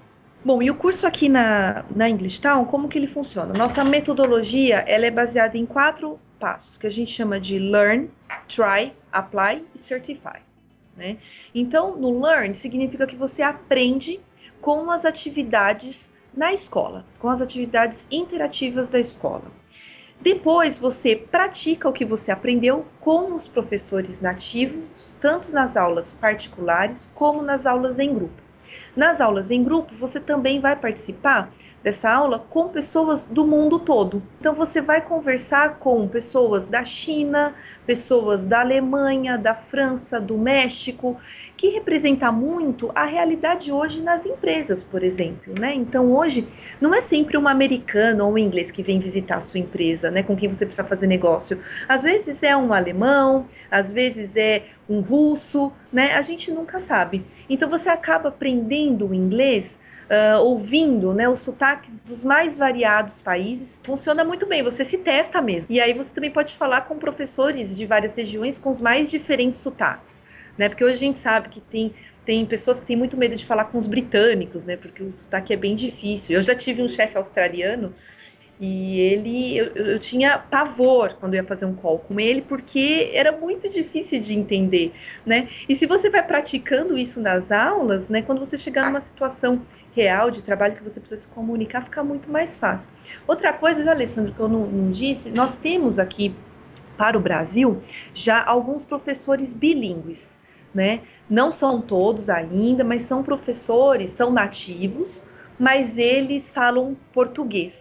Bom, 0.44 0.62
e 0.62 0.70
o 0.70 0.74
curso 0.74 1.04
aqui 1.04 1.28
na, 1.28 1.84
na 1.94 2.08
English 2.08 2.40
Town, 2.40 2.64
como 2.64 2.88
que 2.88 2.96
ele 2.96 3.08
funciona? 3.08 3.52
Nossa 3.54 3.84
metodologia, 3.84 4.84
ela 4.86 5.04
é 5.04 5.10
baseada 5.10 5.58
em 5.58 5.66
quatro 5.66 6.18
passos, 6.38 6.78
que 6.78 6.86
a 6.86 6.90
gente 6.90 7.10
chama 7.10 7.40
de 7.40 7.58
Learn, 7.58 8.08
Try, 8.46 8.92
Apply 9.10 9.64
e 9.74 9.78
Certify. 9.80 10.38
Né? 10.96 11.16
Então, 11.52 11.96
no 11.96 12.24
Learn 12.24 12.54
significa 12.54 13.04
que 13.04 13.16
você 13.16 13.42
aprende 13.42 14.20
com 14.60 14.90
as 14.92 15.04
atividades 15.04 16.08
na 16.32 16.52
escola, 16.52 17.04
com 17.18 17.28
as 17.28 17.40
atividades 17.40 17.98
interativas 18.08 18.88
da 18.88 19.00
escola. 19.00 19.50
Depois 20.20 20.78
você 20.78 21.16
pratica 21.16 21.88
o 21.88 21.92
que 21.92 22.04
você 22.04 22.30
aprendeu 22.30 22.86
com 23.00 23.34
os 23.34 23.48
professores 23.48 24.20
nativos, 24.20 25.16
tanto 25.20 25.50
nas 25.52 25.76
aulas 25.76 26.12
particulares 26.12 27.10
como 27.12 27.42
nas 27.42 27.66
aulas 27.66 27.98
em 27.98 28.14
grupo. 28.14 28.47
Nas 28.96 29.20
aulas 29.20 29.50
em 29.50 29.62
grupo, 29.62 29.94
você 29.96 30.20
também 30.20 30.60
vai 30.60 30.76
participar 30.76 31.50
dessa 31.82 32.10
aula 32.10 32.38
com 32.50 32.68
pessoas 32.68 33.26
do 33.26 33.46
mundo 33.46 33.78
todo. 33.78 34.22
Então 34.40 34.54
você 34.54 34.80
vai 34.80 35.00
conversar 35.00 35.78
com 35.78 36.08
pessoas 36.08 36.66
da 36.66 36.84
China, 36.84 37.54
pessoas 37.86 38.44
da 38.44 38.60
Alemanha, 38.60 39.38
da 39.38 39.54
França, 39.54 40.20
do 40.20 40.36
México, 40.36 41.16
que 41.56 41.68
representa 41.68 42.30
muito 42.32 42.90
a 42.94 43.04
realidade 43.04 43.72
hoje 43.72 44.02
nas 44.02 44.24
empresas, 44.26 44.82
por 44.82 45.02
exemplo, 45.02 45.54
né? 45.58 45.74
Então 45.74 46.12
hoje 46.12 46.46
não 46.80 46.94
é 46.94 47.00
sempre 47.00 47.36
um 47.38 47.48
americano 47.48 48.24
ou 48.24 48.32
um 48.32 48.38
inglês 48.38 48.70
que 48.70 48.82
vem 48.82 48.98
visitar 48.98 49.36
a 49.36 49.40
sua 49.40 49.60
empresa, 49.60 50.10
né, 50.10 50.22
com 50.22 50.36
quem 50.36 50.48
você 50.48 50.66
precisa 50.66 50.86
fazer 50.86 51.06
negócio. 51.06 51.60
Às 51.88 52.02
vezes 52.02 52.42
é 52.42 52.56
um 52.56 52.72
alemão, 52.72 53.46
às 53.70 53.92
vezes 53.92 54.34
é 54.36 54.64
um 54.88 55.00
russo, 55.00 55.72
né? 55.92 56.14
A 56.14 56.22
gente 56.22 56.50
nunca 56.50 56.80
sabe. 56.80 57.24
Então 57.48 57.68
você 57.68 57.88
acaba 57.88 58.28
aprendendo 58.30 59.08
o 59.08 59.14
inglês 59.14 59.78
uh, 60.10 60.40
ouvindo 60.42 61.12
né, 61.12 61.28
os 61.28 61.40
sotaques 61.40 61.90
dos 62.04 62.24
mais 62.24 62.56
variados 62.56 63.20
países, 63.20 63.78
funciona 63.84 64.24
muito 64.24 64.46
bem, 64.46 64.62
você 64.62 64.84
se 64.84 64.98
testa 64.98 65.40
mesmo. 65.40 65.66
E 65.70 65.80
aí 65.80 65.92
você 65.92 66.12
também 66.12 66.30
pode 66.30 66.54
falar 66.54 66.82
com 66.82 66.98
professores 66.98 67.76
de 67.76 67.86
várias 67.86 68.14
regiões 68.14 68.58
com 68.58 68.70
os 68.70 68.80
mais 68.80 69.10
diferentes 69.10 69.60
sotaques. 69.60 70.18
Né? 70.56 70.68
Porque 70.68 70.84
hoje 70.84 70.94
a 70.94 71.00
gente 71.00 71.18
sabe 71.18 71.48
que 71.50 71.60
tem, 71.60 71.94
tem 72.24 72.44
pessoas 72.44 72.80
que 72.80 72.86
têm 72.86 72.96
muito 72.96 73.16
medo 73.16 73.36
de 73.36 73.46
falar 73.46 73.66
com 73.66 73.78
os 73.78 73.86
britânicos, 73.86 74.64
né? 74.64 74.76
Porque 74.76 75.02
o 75.02 75.12
sotaque 75.12 75.52
é 75.52 75.56
bem 75.56 75.76
difícil. 75.76 76.36
Eu 76.36 76.42
já 76.42 76.54
tive 76.54 76.82
um 76.82 76.88
chefe 76.88 77.16
australiano 77.16 77.94
E 78.60 78.98
ele, 79.00 79.56
eu, 79.56 79.66
eu, 79.76 79.98
tinha 80.00 80.36
pavor 80.36 81.14
quando 81.20 81.34
eu 81.34 81.42
ia 81.42 81.46
fazer 81.46 81.64
um 81.64 81.76
call 81.76 82.00
com 82.00 82.18
ele, 82.18 82.42
porque 82.42 83.10
era 83.14 83.30
muito 83.30 83.68
difícil 83.68 84.20
de 84.20 84.34
entender, 84.36 84.92
né? 85.24 85.48
E 85.68 85.76
se 85.76 85.86
você 85.86 86.10
vai 86.10 86.26
praticando 86.26 86.98
isso 86.98 87.20
nas 87.20 87.52
aulas, 87.52 88.08
né? 88.08 88.20
Quando 88.22 88.40
você 88.40 88.58
chegar 88.58 88.86
numa 88.86 89.00
situação 89.00 89.62
real 89.98 90.30
de 90.30 90.42
trabalho 90.42 90.76
que 90.76 90.84
você 90.84 91.00
precisa 91.00 91.22
se 91.22 91.28
comunicar, 91.28 91.82
fica 91.82 92.04
muito 92.04 92.30
mais 92.30 92.56
fácil. 92.56 92.88
Outra 93.26 93.52
coisa, 93.52 93.82
viu, 93.82 93.90
Alessandro, 93.90 94.32
que 94.32 94.38
eu 94.38 94.48
não, 94.48 94.64
não 94.64 94.92
disse, 94.92 95.28
nós 95.28 95.56
temos 95.56 95.98
aqui 95.98 96.32
para 96.96 97.18
o 97.18 97.20
Brasil 97.20 97.82
já 98.14 98.44
alguns 98.44 98.84
professores 98.84 99.52
bilíngues, 99.52 100.36
né? 100.72 101.00
Não 101.28 101.50
são 101.50 101.80
todos 101.80 102.30
ainda, 102.30 102.84
mas 102.84 103.02
são 103.02 103.24
professores, 103.24 104.12
são 104.12 104.30
nativos, 104.30 105.24
mas 105.58 105.98
eles 105.98 106.52
falam 106.52 106.96
português 107.12 107.74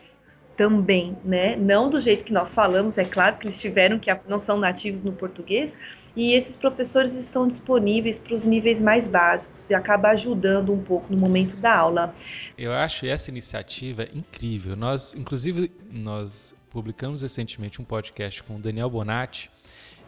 também, 0.56 1.16
né? 1.24 1.56
Não 1.56 1.88
do 1.88 2.00
jeito 2.00 2.26
que 2.26 2.34
nós 2.34 2.52
falamos, 2.52 2.98
é 2.98 3.06
claro 3.06 3.38
que 3.38 3.48
eles 3.48 3.62
tiveram 3.62 4.00
que 4.00 4.12
não 4.28 4.40
são 4.40 4.58
nativos 4.58 5.04
no 5.04 5.12
português, 5.12 5.72
e 6.18 6.34
esses 6.34 6.56
professores 6.56 7.14
estão 7.14 7.48
disponíveis 7.48 8.18
para 8.18 8.34
os 8.36 8.44
níveis 8.44 8.82
mais 8.82 9.08
básicos 9.08 9.70
e 9.70 9.76
acaba 9.76 10.10
ajudando 10.10 10.74
um 10.74 10.82
pouco 10.82 11.14
no 11.14 11.20
momento 11.20 11.56
da 11.56 11.78
aula. 11.78 12.16
Eu 12.58 12.74
acho 12.74 13.06
essa 13.06 13.30
iniciativa 13.30 14.08
incrível. 14.12 14.76
Nós, 14.76 15.14
inclusive, 15.14 15.72
nós 15.92 16.56
publicamos 16.72 17.22
recentemente 17.22 17.80
um 17.80 17.86
podcast 17.86 18.42
com 18.42 18.56
o 18.56 18.60
Daniel 18.60 18.90
Bonatti, 18.90 19.52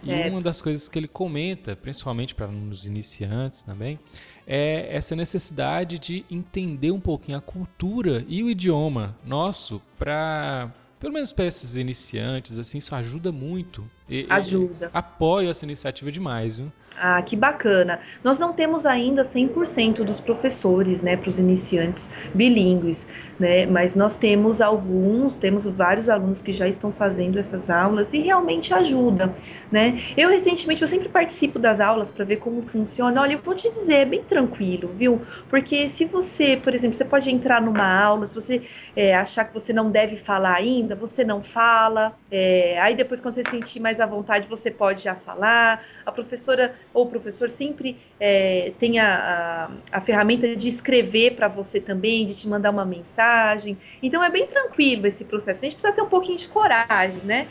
e 0.02 0.30
uma 0.30 0.41
das 0.41 0.62
coisas 0.62 0.88
que 0.88 0.98
ele 0.98 1.10
comenta, 1.10 1.76
principalmente 1.76 2.34
para 2.34 2.45
alunos 2.45 2.88
iniciantes 2.88 3.62
também, 3.62 4.00
é 4.48 4.88
essa 4.89 5.15
necessidade 5.15 6.00
de 6.00 6.26
entender 6.32 6.91
um 6.91 7.02
pouquinho 7.02 7.38
a 7.38 7.41
cultura 7.41 8.24
e 8.28 8.41
o 8.41 8.50
idioma 8.50 9.17
nosso 9.26 9.82
para 9.98 10.72
pelo 11.00 11.13
menos 11.13 11.32
para 11.32 11.45
esses 11.45 11.76
iniciantes, 11.76 12.60
assim, 12.60 12.78
isso 12.78 12.93
ajuda 12.93 13.32
muito. 13.32 13.89
E, 14.10 14.26
ajuda. 14.30 14.88
E, 14.88 14.89
apoio 14.93 15.50
essa 15.50 15.65
iniciativa 15.65 16.12
demais, 16.12 16.58
viu? 16.58 16.72
Ah, 17.02 17.22
que 17.22 17.36
bacana. 17.36 18.02
Nós 18.22 18.38
não 18.38 18.52
temos 18.52 18.86
ainda 18.86 19.24
100% 19.24 20.04
dos 20.04 20.19
professores, 20.19 21.02
né, 21.02 21.15
para 21.15 21.30
os 21.30 21.39
iniciantes 21.39 22.04
bilíngues, 22.34 23.08
né, 23.39 23.65
mas 23.65 23.95
nós 23.95 24.17
temos 24.17 24.60
alguns, 24.60 25.38
temos 25.38 25.63
vários 25.65 26.10
alunos 26.10 26.41
que 26.41 26.52
já 26.52 26.67
estão 26.67 26.91
fazendo 26.91 27.39
essas 27.39 27.69
aulas 27.69 28.08
e 28.12 28.19
realmente 28.19 28.74
ajuda, 28.74 29.34
né. 29.72 30.02
Eu 30.17 30.30
recentemente, 30.30 30.82
eu 30.82 30.89
sempre 30.89 31.08
participo 31.08 31.58
das 31.58 31.80
aulas 31.80 32.12
para 32.12 32.26
ver 32.26 32.38
como 32.38 32.63
funciona. 32.63 33.22
Olha, 33.22 33.34
eu 33.34 33.39
vou 33.39 33.56
te 33.56 33.69
dizer, 33.72 33.93
é 33.93 34.06
bem 34.06 34.24
tranquilo, 34.24 34.89
viu? 34.93 35.22
Porque 35.50 35.89
se 35.89 36.04
você, 36.04 36.58
por 36.58 36.76
exemplo, 36.76 36.98
você 36.98 37.06
pode 37.06 37.30
entrar 37.32 37.62
numa 37.62 37.88
aula, 37.88 38.28
se 38.28 38.36
você 38.36 38.62
é, 38.93 39.15
achar 39.15 39.45
que 39.45 39.54
você 39.54 39.72
não 39.72 39.89
deve 39.89 40.17
falar 40.17 40.56
ainda, 40.56 40.95
você 40.95 41.24
não 41.24 41.41
fala, 41.41 42.13
é, 42.30 42.78
aí 42.82 42.93
depois 42.95 43.22
quando 43.22 43.36
você 43.36 43.43
sentir 43.50 43.80
mais 43.80 43.99
à 44.00 44.06
vontade, 44.06 44.48
você 44.48 44.72
pode 44.72 45.04
já 45.04 45.16
falar. 45.16 45.84
A 46.06 46.12
professora 46.12 46.76
ou 46.94 47.06
o 47.06 47.10
professor 47.10 47.50
sempre 47.50 47.98
é, 48.20 48.74
tem 48.80 49.00
a, 49.00 49.70
a, 49.92 49.98
a, 49.98 50.02
ferramenta 50.02 50.56
de 50.56 50.70
escrever 50.70 51.36
para 51.36 51.48
você 51.48 51.80
também, 51.80 52.26
de 52.26 52.36
te 52.36 52.48
mandar 52.48 52.70
uma 52.72 52.86
mensagem. 52.86 53.78
Então 54.02 54.24
é 54.24 54.30
bem 54.30 54.48
tranquilo 54.48 55.08
esse 55.08 55.24
processo. 55.24 55.60
A 55.60 55.70
gente 55.70 55.76
precisa 55.76 55.94
ter 55.94 56.02
um 56.02 56.10
pouquinho 56.10 56.38
de 56.38 56.48
coragem, 56.48 57.22
né? 57.24 57.48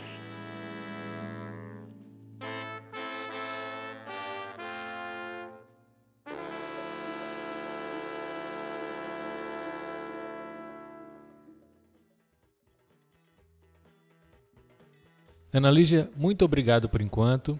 Ana 15.51 15.71
Lígia, 15.71 16.07
muito 16.15 16.45
obrigado 16.45 16.87
por 16.87 17.01
enquanto. 17.01 17.59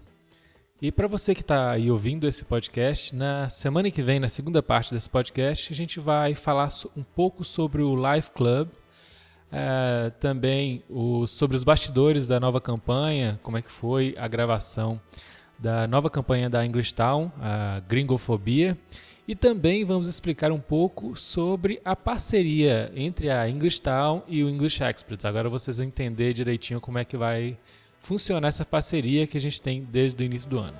E 0.79 0.91
para 0.91 1.07
você 1.07 1.33
que 1.33 1.41
está 1.41 1.71
aí 1.71 1.89
ouvindo 1.89 2.27
esse 2.27 2.45
podcast, 2.45 3.15
na 3.15 3.49
semana 3.49 3.89
que 3.89 4.03
vem, 4.03 4.19
na 4.19 4.27
segunda 4.27 4.61
parte 4.61 4.93
desse 4.93 5.09
podcast, 5.09 5.73
a 5.73 5.75
gente 5.75 5.99
vai 5.99 6.35
falar 6.35 6.69
um 6.95 7.01
pouco 7.01 7.43
sobre 7.43 7.81
o 7.81 7.95
Life 7.95 8.29
Club, 8.29 8.67
uh, 8.67 10.11
também 10.19 10.83
o, 10.87 11.25
sobre 11.25 11.57
os 11.57 11.63
bastidores 11.63 12.27
da 12.27 12.39
nova 12.39 12.61
campanha, 12.61 13.39
como 13.41 13.57
é 13.57 13.61
que 13.63 13.71
foi 13.71 14.13
a 14.19 14.27
gravação 14.27 15.01
da 15.57 15.87
nova 15.87 16.11
campanha 16.11 16.47
da 16.47 16.63
English 16.63 16.93
Town, 16.93 17.31
a 17.41 17.81
Gringofobia, 17.89 18.77
e 19.29 19.35
também 19.35 19.85
vamos 19.85 20.07
explicar 20.07 20.51
um 20.51 20.59
pouco 20.59 21.15
sobre 21.15 21.79
a 21.85 21.95
parceria 21.95 22.91
entre 22.95 23.29
a 23.29 23.47
English 23.47 23.79
Town 23.79 24.23
e 24.27 24.43
o 24.43 24.49
English 24.49 24.83
Experts. 24.83 25.23
Agora 25.23 25.47
vocês 25.47 25.77
vão 25.77 25.85
entender 25.85 26.33
direitinho 26.33 26.81
como 26.81 26.97
é 26.97 27.05
que 27.05 27.15
vai 27.15 27.55
funcionar 27.99 28.47
essa 28.47 28.65
parceria 28.65 29.27
que 29.27 29.37
a 29.37 29.39
gente 29.39 29.61
tem 29.61 29.83
desde 29.83 30.23
o 30.23 30.25
início 30.25 30.49
do 30.49 30.57
ano. 30.57 30.79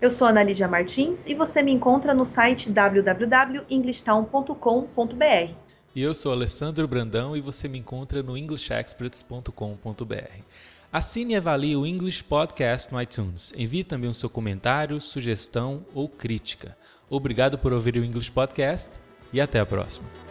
Eu 0.00 0.08
sou 0.08 0.28
Ana 0.28 0.44
Lídia 0.44 0.68
Martins 0.68 1.18
e 1.26 1.34
você 1.34 1.60
me 1.60 1.72
encontra 1.72 2.14
no 2.14 2.24
site 2.24 2.70
www.englishtown.com.br. 2.70 5.52
E 5.96 6.00
eu 6.00 6.14
sou 6.14 6.30
Alessandro 6.30 6.86
Brandão 6.86 7.36
e 7.36 7.40
você 7.40 7.66
me 7.66 7.80
encontra 7.80 8.22
no 8.22 8.38
englishexperts.com.br. 8.38 10.77
Assine 10.90 11.34
e 11.34 11.36
avalie 11.36 11.76
o 11.76 11.86
English 11.86 12.24
Podcast 12.24 12.90
no 12.90 13.00
iTunes. 13.00 13.52
Envie 13.54 13.84
também 13.84 14.08
o 14.08 14.14
seu 14.14 14.30
comentário, 14.30 14.98
sugestão 15.02 15.84
ou 15.94 16.08
crítica. 16.08 16.78
Obrigado 17.10 17.58
por 17.58 17.74
ouvir 17.74 17.96
o 17.98 18.04
English 18.04 18.30
Podcast 18.30 18.88
e 19.30 19.38
até 19.38 19.60
a 19.60 19.66
próxima. 19.66 20.27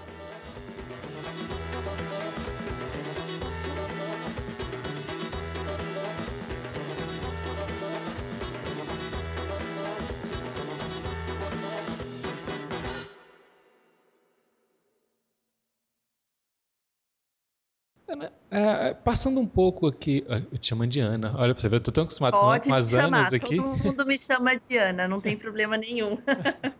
É, 18.58 18.94
passando 18.96 19.40
um 19.40 19.46
pouco 19.46 19.86
aqui, 19.86 20.26
eu 20.28 20.58
te 20.58 20.70
chamo 20.70 20.88
de 20.88 21.00
Ana. 21.00 21.32
Olha 21.38 21.54
pra 21.54 21.62
você 21.62 21.70
ver, 21.70 21.76
eu 21.76 21.84
tô 21.84 21.92
tão 21.92 22.04
acostumado 22.06 22.34
Pode 22.40 22.64
com, 22.64 22.70
com 22.70 22.76
as 22.76 22.90
chamar, 22.90 23.06
Anas 23.06 23.32
aqui. 23.32 23.58
Todo 23.58 23.78
mundo 23.78 24.04
me 24.04 24.18
chama 24.18 24.56
de 24.56 24.78
Ana, 24.78 25.08
não 25.08 25.22
tem 25.22 25.38
problema 25.38 25.78
nenhum. 25.78 26.18